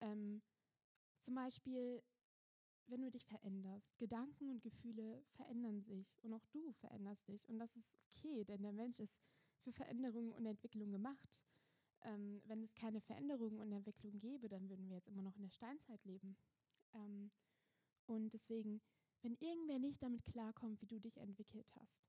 Ähm, 0.00 0.42
zum 1.20 1.34
Beispiel, 1.34 2.02
wenn 2.86 3.02
du 3.02 3.10
dich 3.10 3.26
veränderst. 3.26 3.96
Gedanken 3.98 4.50
und 4.50 4.62
Gefühle 4.62 5.22
verändern 5.36 5.82
sich 5.82 6.18
und 6.22 6.32
auch 6.32 6.46
du 6.46 6.72
veränderst 6.72 7.28
dich. 7.28 7.48
Und 7.48 7.58
das 7.58 7.76
ist 7.76 7.94
okay, 8.10 8.44
denn 8.44 8.62
der 8.62 8.72
Mensch 8.72 8.98
ist 8.98 9.20
für 9.60 9.72
Veränderung 9.72 10.32
und 10.32 10.46
Entwicklung 10.46 10.90
gemacht. 10.90 11.40
Ähm, 12.04 12.42
wenn 12.46 12.62
es 12.62 12.74
keine 12.74 13.00
Veränderung 13.00 13.58
und 13.58 13.72
Entwicklung 13.72 14.18
gäbe, 14.20 14.48
dann 14.48 14.68
würden 14.68 14.88
wir 14.88 14.96
jetzt 14.96 15.08
immer 15.08 15.22
noch 15.22 15.36
in 15.36 15.42
der 15.42 15.50
Steinzeit 15.50 16.04
leben. 16.04 16.36
Ähm, 16.94 17.30
und 18.06 18.32
deswegen, 18.32 18.80
wenn 19.22 19.34
irgendwer 19.36 19.78
nicht 19.78 20.02
damit 20.02 20.24
klarkommt, 20.24 20.80
wie 20.80 20.86
du 20.86 21.00
dich 21.00 21.18
entwickelt 21.18 21.74
hast, 21.76 22.00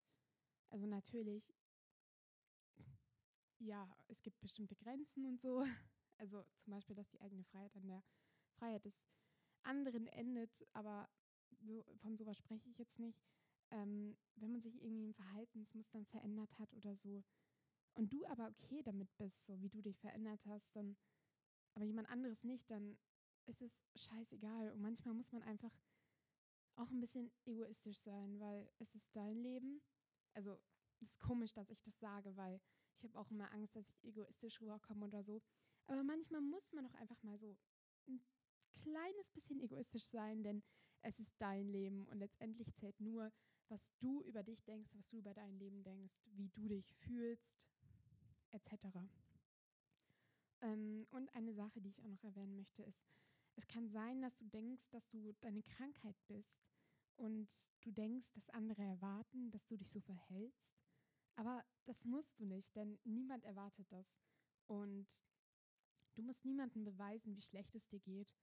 also 0.70 0.86
natürlich, 0.86 1.54
ja, 3.58 3.92
es 4.08 4.22
gibt 4.22 4.40
bestimmte 4.40 4.76
Grenzen 4.76 5.26
und 5.26 5.42
so. 5.42 5.66
Also 6.22 6.44
zum 6.56 6.72
Beispiel, 6.72 6.98
dass 6.98 7.10
die 7.10 7.22
eigene 7.22 7.46
Freiheit 7.46 7.74
an 7.78 7.88
der 7.88 8.04
Freiheit 8.58 8.84
des 8.84 9.02
anderen 9.64 10.06
endet, 10.08 10.68
aber 10.74 11.10
so, 11.62 11.86
von 12.02 12.18
sowas 12.18 12.38
spreche 12.38 12.70
ich 12.70 12.78
jetzt 12.78 13.00
nicht. 13.00 13.24
Ähm, 13.72 14.18
wenn 14.36 14.52
man 14.52 14.62
sich 14.62 14.82
irgendwie 14.84 15.06
im 15.06 15.14
Verhaltensmustern 15.14 16.06
verändert 16.06 16.60
hat 16.60 16.74
oder 16.74 16.94
so 16.96 17.24
und 17.96 18.12
du 18.14 18.26
aber 18.28 18.48
okay 18.48 18.82
damit 18.84 19.16
bist, 19.18 19.46
so 19.46 19.62
wie 19.62 19.70
du 19.70 19.82
dich 19.82 20.00
verändert 20.00 20.46
hast, 20.46 20.76
dann 20.76 20.98
aber 21.74 21.86
jemand 21.86 22.10
anderes 22.10 22.44
nicht, 22.44 22.70
dann 22.70 22.98
ist 23.46 23.62
es 23.62 23.86
scheißegal. 23.96 24.72
Und 24.72 24.82
manchmal 24.82 25.14
muss 25.14 25.32
man 25.32 25.44
einfach 25.44 25.72
auch 26.76 26.90
ein 26.90 27.00
bisschen 27.00 27.32
egoistisch 27.46 28.00
sein, 28.00 28.40
weil 28.40 28.70
es 28.80 28.96
ist 28.96 29.16
dein 29.16 29.38
Leben. 29.38 29.82
Also 30.34 30.60
es 31.02 31.12
ist 31.12 31.20
komisch, 31.20 31.54
dass 31.54 31.70
ich 31.70 31.82
das 31.82 32.00
sage, 32.00 32.36
weil 32.38 32.62
ich 32.96 33.04
habe 33.04 33.18
auch 33.18 33.32
immer 33.32 33.52
Angst, 33.54 33.76
dass 33.76 33.90
ich 33.90 34.04
egoistisch 34.04 34.62
rüberkomme 34.62 35.06
oder 35.06 35.24
so. 35.24 35.42
Aber 35.88 36.04
manchmal 36.04 36.42
muss 36.42 36.72
man 36.74 36.84
doch 36.84 36.94
einfach 36.96 37.22
mal 37.24 37.38
so 37.38 37.58
ein 38.08 38.22
kleines 38.74 39.30
bisschen 39.30 39.60
egoistisch 39.60 40.06
sein, 40.06 40.44
denn 40.44 40.64
es 41.02 41.20
ist 41.20 41.34
dein 41.40 41.68
Leben 41.68 42.06
und 42.08 42.20
letztendlich 42.20 42.74
zählt 42.74 43.00
nur, 43.00 43.32
was 43.70 43.90
du 44.00 44.22
über 44.24 44.44
dich 44.44 44.64
denkst, 44.64 44.92
was 44.96 45.08
du 45.08 45.18
über 45.18 45.34
dein 45.34 45.58
Leben 45.58 45.84
denkst, 45.84 46.18
wie 46.26 46.50
du 46.50 46.68
dich 46.68 46.94
fühlst, 46.94 47.68
etc. 48.52 48.88
Ähm, 50.62 51.08
und 51.12 51.34
eine 51.36 51.54
Sache, 51.54 51.82
die 51.82 51.90
ich 51.90 52.02
auch 52.04 52.10
noch 52.10 52.24
erwähnen 52.24 52.56
möchte, 52.56 52.84
ist, 52.84 53.08
es 53.56 53.68
kann 53.68 53.90
sein, 53.90 54.22
dass 54.22 54.36
du 54.38 54.46
denkst, 54.46 54.90
dass 54.92 55.08
du 55.10 55.34
deine 55.42 55.64
Krankheit 55.64 56.16
bist 56.28 56.66
und 57.18 57.50
du 57.82 57.92
denkst, 57.92 58.32
dass 58.34 58.50
andere 58.50 58.84
erwarten, 58.84 59.52
dass 59.52 59.66
du 59.66 59.76
dich 59.76 59.92
so 59.92 60.00
verhältst. 60.00 60.80
Aber 61.36 61.66
das 61.86 62.06
musst 62.06 62.40
du 62.40 62.46
nicht, 62.46 62.76
denn 62.76 63.00
niemand 63.04 63.44
erwartet 63.44 63.92
das. 63.92 64.18
Und 64.68 65.08
du 66.14 66.22
musst 66.22 66.46
niemandem 66.46 66.84
beweisen, 66.86 67.36
wie 67.36 67.42
schlecht 67.42 67.76
es 67.76 67.88
dir 67.88 68.00
geht. 68.00 68.34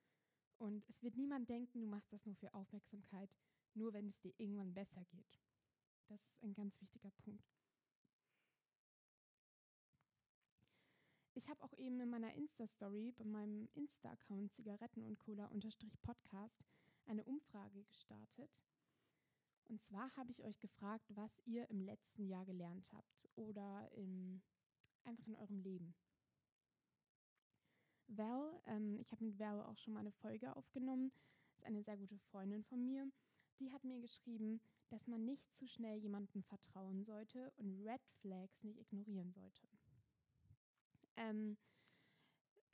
Und 0.59 0.89
es 0.89 1.03
wird 1.03 1.17
niemand 1.17 1.49
denken, 1.49 1.81
du 1.81 1.87
machst 1.87 2.13
das 2.13 2.25
nur 2.27 2.35
für 2.35 2.53
Aufmerksamkeit, 2.55 3.31
nur 3.75 3.93
wenn 3.93 4.09
es 4.09 4.21
dir 4.21 4.33
irgendwann 4.39 4.75
besser 4.75 5.05
geht. 5.07 5.41
Das 6.09 6.25
ist 6.25 6.43
ein 6.43 6.55
ganz 6.55 6.81
wichtiger 6.81 7.11
Punkt. 7.11 7.56
Ich 11.37 11.51
habe 11.51 11.63
auch 11.63 11.75
eben 11.75 12.01
in 12.01 12.09
meiner 12.09 12.33
Insta-Story 12.33 13.13
bei 13.15 13.27
meinem 13.27 13.69
Insta-Account 13.75 14.55
Zigaretten 14.55 15.03
und 15.03 15.19
Cola-Podcast 15.19 16.65
eine 17.05 17.25
Umfrage 17.25 17.85
gestartet. 17.85 18.65
Und 19.67 19.83
zwar 19.83 20.17
habe 20.17 20.33
ich 20.33 20.43
euch 20.45 20.59
gefragt, 20.61 21.05
was 21.15 21.43
ihr 21.45 21.69
im 21.69 21.83
letzten 21.83 22.27
Jahr 22.27 22.47
gelernt 22.47 22.91
habt 22.95 23.29
oder 23.35 23.87
im, 23.93 24.41
einfach 25.05 25.27
in 25.27 25.37
eurem 25.37 25.61
Leben. 25.61 25.95
Val, 28.07 28.59
ähm, 28.65 28.99
ich 28.99 29.13
habe 29.13 29.27
mit 29.27 29.39
Val 29.39 29.63
auch 29.63 29.77
schon 29.77 29.93
mal 29.93 30.01
eine 30.01 30.13
Folge 30.13 30.57
aufgenommen, 30.57 31.13
ist 31.51 31.65
eine 31.65 31.83
sehr 31.83 31.99
gute 31.99 32.17
Freundin 32.31 32.65
von 32.65 32.83
mir. 32.83 33.13
Die 33.61 33.71
hat 33.73 33.85
mir 33.85 34.01
geschrieben, 34.01 34.63
dass 34.89 35.07
man 35.07 35.27
nicht 35.27 35.53
zu 35.53 35.67
schnell 35.67 35.99
jemandem 35.99 36.43
vertrauen 36.45 37.05
sollte 37.05 37.53
und 37.59 37.87
Red 37.87 38.01
Flags 38.23 38.65
nicht 38.65 38.81
ignorieren 38.81 39.35
sollte. 39.35 39.76
Ähm, 41.17 41.57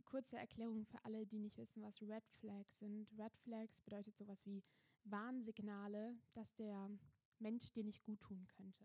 kurze 0.05 0.37
Erklärung 0.37 0.85
für 0.85 1.03
alle, 1.05 1.27
die 1.27 1.39
nicht 1.39 1.57
wissen, 1.57 1.83
was 1.83 2.03
Red 2.03 2.29
Flags 2.41 2.79
sind. 2.79 3.09
Red 3.19 3.35
Flags 3.37 3.81
bedeutet 3.81 4.17
sowas 4.17 4.45
wie 4.45 4.63
Warnsignale, 5.05 6.15
dass 6.35 6.55
der 6.55 6.91
Mensch 7.39 7.73
dir 7.73 7.83
nicht 7.83 8.03
gut 8.03 8.21
tun 8.21 8.47
könnte. 8.47 8.85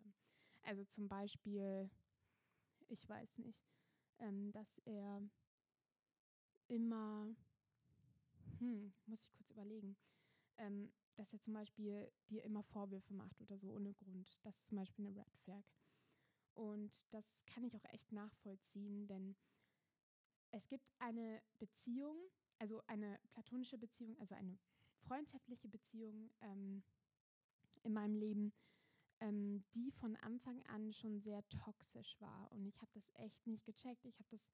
Also 0.63 0.85
zum 0.85 1.07
Beispiel, 1.07 1.89
ich 2.87 3.07
weiß 3.07 3.37
nicht, 3.39 3.67
ähm, 4.19 4.51
dass 4.51 4.77
er 4.85 5.21
immer, 6.67 7.35
hm, 8.59 8.93
muss 9.05 9.23
ich 9.23 9.31
kurz 9.33 9.49
überlegen, 9.51 9.97
ähm, 10.57 10.91
dass 11.15 11.33
er 11.33 11.39
zum 11.39 11.53
Beispiel 11.53 12.11
dir 12.29 12.43
immer 12.43 12.63
Vorwürfe 12.63 13.13
macht 13.13 13.41
oder 13.41 13.57
so 13.57 13.71
ohne 13.71 13.93
Grund. 13.93 14.39
Das 14.43 14.57
ist 14.57 14.67
zum 14.67 14.77
Beispiel 14.77 15.07
eine 15.07 15.15
Red 15.15 15.35
Flag. 15.43 15.63
Und 16.57 17.05
das 17.13 17.45
kann 17.45 17.63
ich 17.63 17.75
auch 17.75 17.85
echt 17.91 18.11
nachvollziehen, 18.11 19.05
denn 19.05 19.35
es 20.49 20.67
gibt 20.67 20.89
eine 20.97 21.43
Beziehung, 21.59 22.17
also 22.57 22.81
eine 22.87 23.19
platonische 23.29 23.77
Beziehung, 23.77 24.17
also 24.19 24.33
eine 24.33 24.57
freundschaftliche 25.01 25.67
Beziehung 25.67 26.31
ähm, 26.41 26.81
in 27.83 27.93
meinem 27.93 28.15
Leben, 28.15 28.53
ähm, 29.19 29.63
die 29.75 29.91
von 29.91 30.15
Anfang 30.15 30.63
an 30.63 30.93
schon 30.93 31.19
sehr 31.19 31.47
toxisch 31.49 32.19
war. 32.19 32.51
Und 32.51 32.65
ich 32.65 32.81
habe 32.81 32.91
das 32.95 33.11
echt 33.13 33.45
nicht 33.45 33.63
gecheckt. 33.63 34.03
Ich 34.05 34.17
habe 34.17 34.29
das, 34.31 34.51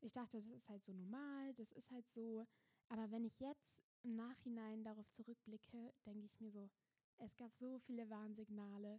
ich 0.00 0.12
dachte, 0.12 0.38
das 0.38 0.46
ist 0.46 0.70
halt 0.70 0.82
so 0.82 0.94
normal, 0.94 1.52
das 1.54 1.72
ist 1.72 1.90
halt 1.90 2.08
so. 2.08 2.46
Aber 2.88 3.10
wenn 3.10 3.26
ich 3.26 3.38
jetzt 3.38 3.82
im 4.02 4.16
Nachhinein 4.16 4.82
darauf 4.82 5.10
zurückblicke, 5.10 5.92
denke 6.06 6.24
ich 6.24 6.40
mir 6.40 6.50
so, 6.50 6.70
es 7.18 7.36
gab 7.36 7.54
so 7.54 7.78
viele 7.80 8.08
Warnsignale 8.08 8.98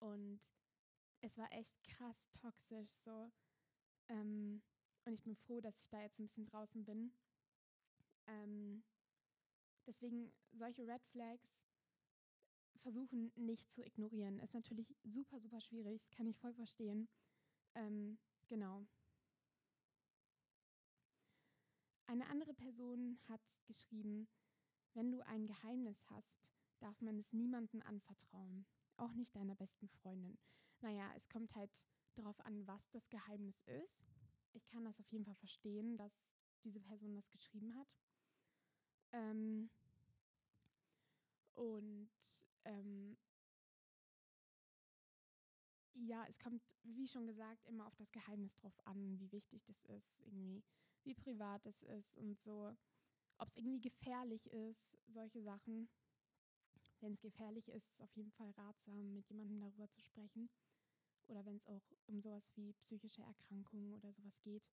und 0.00 0.50
es 1.20 1.36
war 1.38 1.50
echt 1.52 1.82
krass 1.84 2.30
toxisch 2.32 2.96
so. 3.04 3.32
Ähm, 4.08 4.62
und 5.04 5.14
ich 5.14 5.22
bin 5.22 5.36
froh, 5.36 5.60
dass 5.60 5.80
ich 5.80 5.88
da 5.88 6.02
jetzt 6.02 6.18
ein 6.18 6.26
bisschen 6.26 6.46
draußen 6.46 6.84
bin. 6.84 7.12
Ähm, 8.26 8.84
deswegen 9.86 10.32
solche 10.52 10.86
Red 10.86 11.04
Flags 11.04 11.64
versuchen 12.78 13.32
nicht 13.36 13.70
zu 13.70 13.84
ignorieren. 13.84 14.38
Ist 14.40 14.54
natürlich 14.54 14.94
super, 15.04 15.40
super 15.40 15.60
schwierig, 15.60 16.08
kann 16.10 16.26
ich 16.26 16.38
voll 16.38 16.54
verstehen. 16.54 17.08
Ähm, 17.74 18.18
genau. 18.48 18.86
Eine 22.06 22.28
andere 22.28 22.54
Person 22.54 23.18
hat 23.28 23.40
geschrieben, 23.66 24.28
wenn 24.94 25.10
du 25.10 25.20
ein 25.26 25.46
Geheimnis 25.46 26.00
hast, 26.10 26.54
darf 26.78 27.00
man 27.00 27.18
es 27.18 27.32
niemandem 27.32 27.82
anvertrauen, 27.82 28.66
auch 28.96 29.12
nicht 29.14 29.34
deiner 29.34 29.56
besten 29.56 29.88
Freundin. 29.88 30.38
Naja, 30.86 31.10
es 31.16 31.28
kommt 31.28 31.52
halt 31.56 31.82
darauf 32.14 32.40
an, 32.42 32.64
was 32.68 32.88
das 32.90 33.08
Geheimnis 33.10 33.60
ist. 33.62 34.06
Ich 34.52 34.68
kann 34.68 34.84
das 34.84 35.00
auf 35.00 35.10
jeden 35.10 35.24
Fall 35.24 35.34
verstehen, 35.34 35.96
dass 35.96 36.30
diese 36.62 36.78
Person 36.78 37.16
das 37.16 37.28
geschrieben 37.28 37.74
hat. 37.74 37.88
Ähm, 39.10 39.68
und 41.54 42.08
ähm, 42.64 43.16
ja, 45.94 46.24
es 46.28 46.38
kommt, 46.38 46.62
wie 46.84 47.08
schon 47.08 47.26
gesagt, 47.26 47.66
immer 47.66 47.88
auf 47.88 47.96
das 47.96 48.12
Geheimnis 48.12 48.54
drauf 48.54 48.78
an, 48.84 49.18
wie 49.18 49.32
wichtig 49.32 49.64
das 49.64 49.82
ist, 49.86 50.20
irgendwie, 50.20 50.62
wie 51.02 51.14
privat 51.14 51.66
es 51.66 51.82
ist 51.82 52.16
und 52.16 52.40
so, 52.40 52.76
ob 53.38 53.48
es 53.48 53.56
irgendwie 53.56 53.80
gefährlich 53.80 54.46
ist, 54.52 54.96
solche 55.08 55.42
Sachen. 55.42 55.88
Wenn 57.00 57.12
es 57.12 57.20
gefährlich 57.20 57.68
ist, 57.70 57.88
ist 57.88 57.94
es 57.94 58.00
auf 58.02 58.16
jeden 58.16 58.30
Fall 58.30 58.50
ratsam, 58.52 59.14
mit 59.14 59.28
jemandem 59.28 59.58
darüber 59.58 59.90
zu 59.90 60.00
sprechen. 60.00 60.48
Oder 61.28 61.44
wenn 61.44 61.56
es 61.56 61.66
auch 61.66 61.82
um 62.06 62.20
sowas 62.20 62.52
wie 62.56 62.72
psychische 62.74 63.22
Erkrankungen 63.22 63.92
oder 63.94 64.12
sowas 64.12 64.40
geht, 64.42 64.64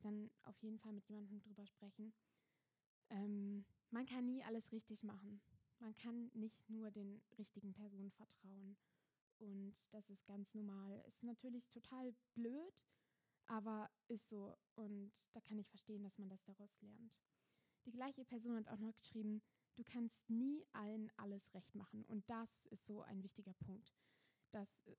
dann 0.00 0.30
auf 0.42 0.60
jeden 0.62 0.78
Fall 0.78 0.92
mit 0.92 1.08
jemandem 1.08 1.40
drüber 1.40 1.66
sprechen. 1.66 2.12
Ähm, 3.10 3.64
man 3.90 4.06
kann 4.06 4.26
nie 4.26 4.42
alles 4.42 4.72
richtig 4.72 5.02
machen 5.02 5.40
man 5.82 5.94
kann 5.96 6.30
nicht 6.34 6.70
nur 6.70 6.90
den 6.90 7.20
richtigen 7.36 7.72
Personen 7.74 8.10
vertrauen. 8.12 8.76
Und 9.38 9.74
das 9.90 10.08
ist 10.08 10.24
ganz 10.26 10.54
normal. 10.54 11.02
Ist 11.08 11.24
natürlich 11.24 11.68
total 11.68 12.14
blöd, 12.34 12.72
aber 13.46 13.90
ist 14.06 14.28
so. 14.28 14.56
Und 14.76 15.12
da 15.32 15.40
kann 15.40 15.58
ich 15.58 15.68
verstehen, 15.68 16.04
dass 16.04 16.18
man 16.18 16.28
das 16.28 16.44
daraus 16.44 16.80
lernt. 16.80 17.20
Die 17.84 17.90
gleiche 17.90 18.24
Person 18.24 18.56
hat 18.56 18.68
auch 18.68 18.78
noch 18.78 18.96
geschrieben, 18.96 19.42
du 19.74 19.82
kannst 19.82 20.30
nie 20.30 20.64
allen 20.70 21.10
alles 21.16 21.52
recht 21.52 21.74
machen. 21.74 22.04
Und 22.04 22.30
das 22.30 22.64
ist 22.66 22.86
so 22.86 23.02
ein 23.02 23.22
wichtiger 23.24 23.54
Punkt. 23.54 23.92
Das, 24.52 24.86
äh, 24.86 24.96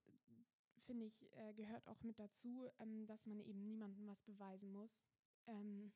finde 0.84 1.06
ich, 1.06 1.32
äh, 1.34 1.54
gehört 1.54 1.88
auch 1.88 2.02
mit 2.04 2.20
dazu, 2.20 2.70
ähm, 2.80 3.06
dass 3.06 3.26
man 3.26 3.40
eben 3.40 3.64
niemandem 3.64 4.08
was 4.08 4.22
beweisen 4.24 4.72
muss. 4.72 5.02
Ähm, 5.48 5.92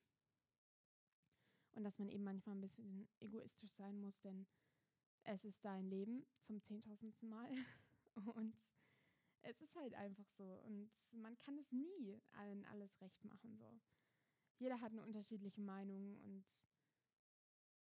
und 1.73 1.83
dass 1.83 1.99
man 1.99 2.09
eben 2.09 2.23
manchmal 2.23 2.55
ein 2.55 2.61
bisschen 2.61 3.07
egoistisch 3.19 3.71
sein 3.73 3.99
muss, 3.99 4.19
denn 4.21 4.47
es 5.23 5.45
ist 5.45 5.63
dein 5.63 5.85
Leben 5.85 6.25
zum 6.41 6.61
zehntausendsten 6.61 7.29
Mal. 7.29 7.49
Und 8.35 8.55
es 9.41 9.61
ist 9.61 9.75
halt 9.75 9.93
einfach 9.93 10.27
so. 10.29 10.61
Und 10.65 10.89
man 11.11 11.37
kann 11.37 11.57
es 11.59 11.71
nie 11.71 12.19
allen 12.31 12.65
alles 12.65 12.99
recht 13.01 13.23
machen. 13.25 13.55
So. 13.57 13.79
Jeder 14.57 14.81
hat 14.81 14.91
eine 14.91 15.03
unterschiedliche 15.03 15.61
Meinung 15.61 16.17
und 16.23 16.45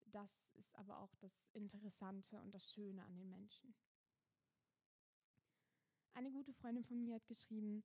das 0.07 0.51
ist 0.55 0.74
aber 0.74 0.98
auch 0.98 1.14
das 1.16 1.48
Interessante 1.53 2.40
und 2.40 2.53
das 2.53 2.68
Schöne 2.68 3.05
an 3.05 3.16
den 3.16 3.29
Menschen. 3.29 3.74
Eine 6.18 6.33
gute 6.33 6.52
Freundin 6.52 6.83
von 6.83 7.00
mir 7.00 7.14
hat 7.14 7.28
geschrieben, 7.28 7.85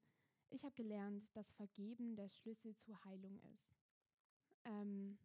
ich 0.49 0.63
habe 0.63 0.73
gelernt, 0.73 1.29
dass 1.35 1.51
Vergeben 1.51 2.15
der 2.15 2.29
Schlüssel 2.29 2.75
zur 2.77 2.99
Heilung 3.05 3.39
ist. 3.53 3.75
Ähm, 4.65 5.19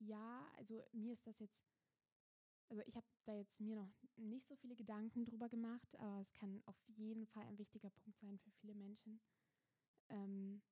ja, 0.00 0.50
also 0.56 0.82
mir 0.90 1.12
ist 1.12 1.28
das 1.28 1.38
jetzt 1.38 1.62
also 2.70 2.82
ich 2.86 2.96
habe 2.96 3.06
da 3.24 3.34
jetzt 3.34 3.60
mir 3.60 3.76
noch 3.76 3.92
nicht 4.16 4.48
so 4.48 4.56
viele 4.56 4.74
Gedanken 4.74 5.24
drüber 5.24 5.48
gemacht, 5.48 5.96
aber 6.00 6.20
es 6.20 6.32
kann 6.32 6.60
auf 6.66 6.76
jeden 6.88 7.24
Fall 7.28 7.44
ein 7.44 7.58
wichtiger 7.58 7.90
Punkt 7.90 8.18
sein 8.18 8.36
für 8.40 8.50
viele 8.50 8.74
Menschen. 8.74 9.20
Ähm, 10.08 10.62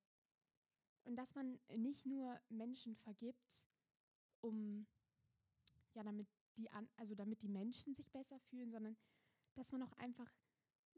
und 1.04 1.14
dass 1.14 1.32
man 1.36 1.60
nicht 1.76 2.06
nur 2.06 2.40
Menschen 2.48 2.96
vergibt, 2.96 3.64
um 4.40 4.88
ja 5.94 6.02
damit 6.02 6.26
die 6.56 6.68
an, 6.72 6.88
also 6.96 7.14
damit 7.14 7.42
die 7.42 7.48
Menschen 7.48 7.94
sich 7.94 8.10
besser 8.10 8.40
fühlen, 8.50 8.72
sondern 8.72 8.96
dass 9.54 9.70
man 9.70 9.84
auch 9.84 9.92
einfach 9.98 10.32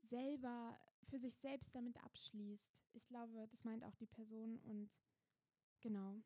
selber 0.03 0.79
für 1.09 1.19
sich 1.19 1.37
selbst 1.37 1.75
damit 1.75 1.97
abschließt. 2.03 2.73
Ich 2.93 3.07
glaube, 3.07 3.47
das 3.49 3.65
meint 3.65 3.85
auch 3.85 3.95
die 3.97 4.07
Person 4.07 4.59
und 4.61 4.97
genau. 5.81 6.23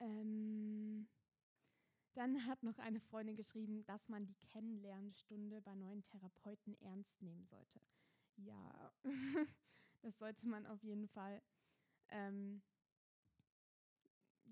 Ähm, 0.00 1.08
dann 2.14 2.46
hat 2.46 2.62
noch 2.62 2.78
eine 2.78 3.00
Freundin 3.00 3.36
geschrieben, 3.36 3.84
dass 3.84 4.08
man 4.08 4.26
die 4.26 4.36
Kennenlernstunde 4.52 5.62
bei 5.62 5.74
neuen 5.74 6.02
Therapeuten 6.04 6.74
ernst 6.80 7.22
nehmen 7.22 7.46
sollte. 7.46 7.80
Ja, 8.36 8.92
das 10.02 10.18
sollte 10.18 10.46
man 10.46 10.66
auf 10.66 10.82
jeden 10.82 11.08
Fall. 11.08 11.42
Ähm, 12.08 12.62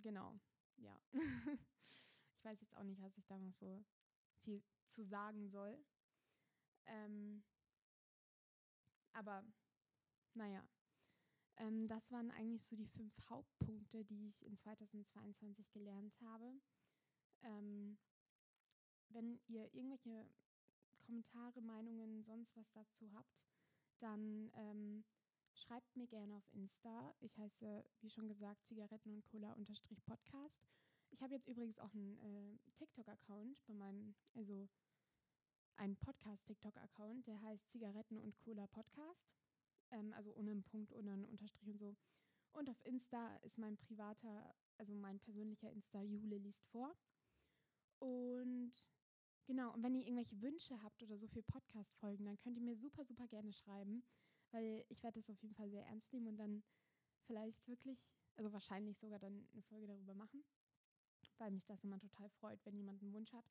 genau, 0.01 0.39
ja. 0.77 0.99
ich 1.13 2.45
weiß 2.45 2.61
jetzt 2.61 2.77
auch 2.77 2.85
nicht, 2.85 3.03
was 3.03 3.17
ich 3.19 3.27
da 3.27 3.39
noch 3.39 3.53
so 3.53 3.85
viel 4.39 4.63
zu 4.89 5.05
sagen 5.05 5.49
soll. 5.51 5.77
Ähm, 6.87 7.43
aber 9.13 9.45
naja, 10.35 10.67
ähm, 11.57 11.87
das 11.89 12.11
waren 12.11 12.31
eigentlich 12.31 12.65
so 12.65 12.77
die 12.77 12.87
fünf 12.87 13.13
Hauptpunkte, 13.29 14.05
die 14.05 14.29
ich 14.29 14.43
in 14.45 14.57
2022 14.57 15.71
gelernt 15.73 16.19
habe. 16.21 16.55
Ähm, 17.43 17.99
wenn 19.09 19.41
ihr 19.49 19.73
irgendwelche 19.75 20.27
Kommentare, 20.99 21.61
Meinungen, 21.61 22.23
sonst 22.23 22.57
was 22.57 22.71
dazu 22.71 23.13
habt, 23.13 23.43
dann 23.99 24.51
ähm, 24.55 25.05
schreibt 25.53 25.97
mir 25.97 26.07
gerne 26.07 26.37
auf 26.37 26.49
Insta. 26.53 27.15
Ich 27.21 27.37
heiße, 27.37 27.85
wie 28.01 28.11
schon 28.11 28.29
gesagt, 28.29 28.65
Zigaretten 28.67 29.15
und 29.15 29.25
Cola 29.25 29.55
Podcast. 30.07 30.63
Ich 31.11 31.23
habe 31.23 31.35
jetzt 31.35 31.49
übrigens 31.49 31.79
auch 31.79 31.93
einen 31.93 32.17
äh, 32.19 32.59
TikTok-Account 32.77 33.61
bei 33.67 33.75
meinem, 33.75 34.15
also 34.35 34.69
einen 35.81 35.97
Podcast-TikTok-Account, 35.97 37.27
der 37.27 37.41
heißt 37.41 37.71
Zigaretten 37.71 38.21
und 38.21 38.37
Cola 38.37 38.67
Podcast. 38.67 39.33
Ähm, 39.91 40.13
also 40.13 40.33
ohne 40.35 40.51
einen 40.51 40.63
Punkt, 40.63 40.93
ohne 40.93 41.13
einen 41.13 41.25
Unterstrich 41.25 41.71
und 41.71 41.79
so. 41.79 41.97
Und 42.53 42.69
auf 42.69 42.85
Insta 42.85 43.37
ist 43.39 43.57
mein 43.57 43.79
privater, 43.79 44.55
also 44.77 44.95
mein 44.95 45.19
persönlicher 45.21 45.71
Insta 45.71 46.03
Jule 46.03 46.37
liest 46.37 46.67
vor. 46.67 46.95
Und 47.99 48.73
genau, 49.47 49.73
und 49.73 49.83
wenn 49.83 49.95
ihr 49.95 50.03
irgendwelche 50.03 50.41
Wünsche 50.43 50.83
habt 50.83 51.03
oder 51.03 51.17
so 51.17 51.27
für 51.29 51.43
Podcast-Folgen, 51.43 52.27
dann 52.27 52.39
könnt 52.39 52.59
ihr 52.59 52.63
mir 52.63 52.77
super, 52.77 53.05
super 53.07 53.27
gerne 53.29 53.53
schreiben, 53.55 54.05
weil 54.51 54.85
ich 54.91 55.03
werde 55.03 55.19
das 55.19 55.31
auf 55.31 55.41
jeden 55.43 55.55
Fall 55.55 55.71
sehr 55.71 55.87
ernst 55.87 56.13
nehmen 56.13 56.29
und 56.29 56.37
dann 56.37 56.63
vielleicht 57.27 57.67
wirklich, 57.69 58.07
also 58.37 58.53
wahrscheinlich 58.53 58.99
sogar 58.99 59.19
dann 59.19 59.49
eine 59.53 59.63
Folge 59.63 59.87
darüber 59.87 60.15
machen, 60.15 60.45
weil 61.39 61.53
mich 61.53 61.65
das 61.65 61.85
immer 61.85 61.99
total 61.99 62.29
freut, 62.29 62.65
wenn 62.67 62.77
jemand 62.77 63.03
einen 63.03 63.15
Wunsch 63.15 63.33
hat. 63.33 63.51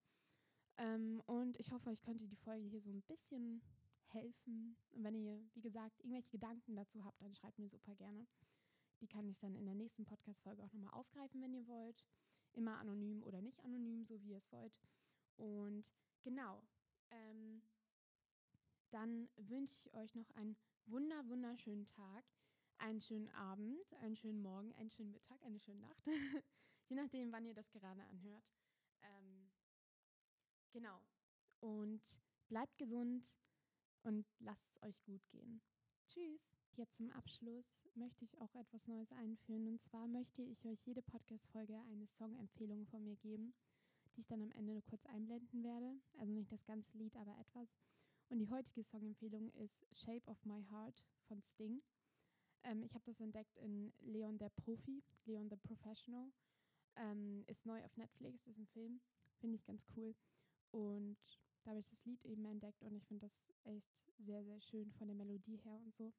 Ähm, 0.80 1.22
und 1.26 1.60
ich 1.60 1.72
hoffe, 1.72 1.90
euch 1.90 2.02
könnte 2.02 2.26
die 2.28 2.38
Folge 2.38 2.66
hier 2.66 2.82
so 2.82 2.90
ein 2.90 3.02
bisschen 3.02 3.62
helfen. 4.08 4.78
Und 4.92 5.04
wenn 5.04 5.16
ihr, 5.16 5.40
wie 5.54 5.62
gesagt, 5.62 6.00
irgendwelche 6.00 6.30
Gedanken 6.30 6.76
dazu 6.76 7.04
habt, 7.04 7.22
dann 7.22 7.36
schreibt 7.36 7.60
mir 7.60 7.70
super 7.70 7.94
gerne. 7.96 8.26
Die 9.02 9.08
kann 9.08 9.28
ich 9.28 9.40
dann 9.40 9.56
in 9.56 9.66
der 9.66 9.76
nächsten 9.76 10.06
Podcast-Folge 10.06 10.64
auch 10.64 10.72
nochmal 10.72 10.94
aufgreifen, 10.94 11.42
wenn 11.42 11.54
ihr 11.54 11.68
wollt. 11.68 12.06
Immer 12.54 12.78
anonym 12.78 13.24
oder 13.24 13.42
nicht 13.42 13.64
anonym, 13.64 14.06
so 14.06 14.22
wie 14.24 14.32
ihr 14.32 14.38
es 14.38 14.52
wollt. 14.52 14.74
Und 15.36 15.92
genau, 16.24 16.64
ähm, 17.12 17.62
dann 18.90 19.30
wünsche 19.36 19.76
ich 19.76 19.94
euch 19.94 20.16
noch 20.16 20.30
einen 20.32 20.58
wunder, 20.86 21.28
wunderschönen 21.28 21.86
Tag, 21.86 22.24
einen 22.78 23.02
schönen 23.02 23.30
Abend, 23.30 23.94
einen 24.02 24.16
schönen 24.16 24.42
Morgen, 24.42 24.74
einen 24.76 24.90
schönen 24.90 25.12
Mittag, 25.12 25.42
eine 25.44 25.60
schöne 25.60 25.80
Nacht. 25.80 26.06
Je 26.88 26.96
nachdem, 26.96 27.32
wann 27.32 27.46
ihr 27.46 27.54
das 27.54 27.70
gerade 27.72 28.04
anhört. 28.06 28.44
Genau. 30.72 31.02
Und 31.60 32.02
bleibt 32.48 32.78
gesund 32.78 33.36
und 34.04 34.26
lasst 34.40 34.70
es 34.72 34.84
euch 34.84 35.02
gut 35.04 35.28
gehen. 35.30 35.62
Tschüss. 36.08 36.60
Jetzt 36.76 36.96
zum 36.96 37.10
Abschluss 37.12 37.66
möchte 37.96 38.24
ich 38.24 38.40
auch 38.40 38.56
etwas 38.56 38.88
Neues 38.88 39.12
einführen. 39.12 39.68
Und 39.68 39.82
zwar 39.82 40.08
möchte 40.08 40.42
ich 40.42 40.66
euch 40.66 40.80
jede 40.86 41.02
Podcast-Folge 41.02 41.78
eine 41.92 42.08
Songempfehlung 42.08 42.86
von 42.86 43.04
mir 43.04 43.18
geben, 43.18 43.54
die 44.16 44.22
ich 44.22 44.28
dann 44.28 44.42
am 44.42 44.52
Ende 44.52 44.74
nur 44.74 44.86
kurz 44.86 45.06
einblenden 45.06 45.64
werde. 45.64 46.00
Also 46.18 46.32
nicht 46.32 46.52
das 46.52 46.64
ganze 46.66 46.98
Lied, 46.98 47.16
aber 47.18 47.38
etwas. 47.38 47.76
Und 48.30 48.40
die 48.40 48.50
heutige 48.50 48.84
Songempfehlung 48.84 49.52
ist 49.54 49.86
Shape 49.92 50.26
of 50.30 50.46
My 50.46 50.64
Heart 50.72 51.04
von 51.28 51.42
Sting. 51.42 51.82
Ähm, 52.64 52.84
ich 52.84 52.94
habe 52.94 53.04
das 53.06 53.20
entdeckt 53.20 53.58
in 53.58 53.94
Leon 54.00 54.38
der 54.38 54.50
Profi, 54.50 55.04
Leon 55.26 55.50
the 55.50 55.58
Professional. 55.58 56.32
Ähm, 56.96 57.44
ist 57.48 57.66
neu 57.66 57.84
auf 57.84 57.98
Netflix, 57.98 58.46
ist 58.48 58.58
ein 58.58 58.68
Film. 58.68 59.02
Finde 59.40 59.56
ich 59.56 59.66
ganz 59.66 59.86
cool. 59.96 60.16
Und 60.72 61.18
da 61.64 61.72
habe 61.72 61.80
ich 61.80 61.88
das 61.88 62.04
Lied 62.06 62.24
eben 62.26 62.46
entdeckt 62.46 62.84
und 62.84 62.96
ich 62.96 63.06
finde 63.06 63.26
das 63.26 63.52
echt 63.64 64.12
sehr, 64.18 64.44
sehr 64.44 64.62
schön 64.62 64.92
von 64.94 65.08
der 65.08 65.16
Melodie 65.16 65.58
her 65.58 65.80
und 65.84 65.96
so. 65.96 66.14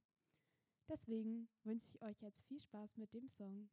Deswegen 0.88 1.48
wünsche 1.64 1.88
ich 1.88 2.02
euch 2.02 2.20
jetzt 2.20 2.42
viel 2.42 2.60
Spaß 2.60 2.96
mit 2.96 3.12
dem 3.12 3.28
Song. 3.28 3.68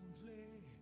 Doesn't 0.00 0.18
play 0.22 0.73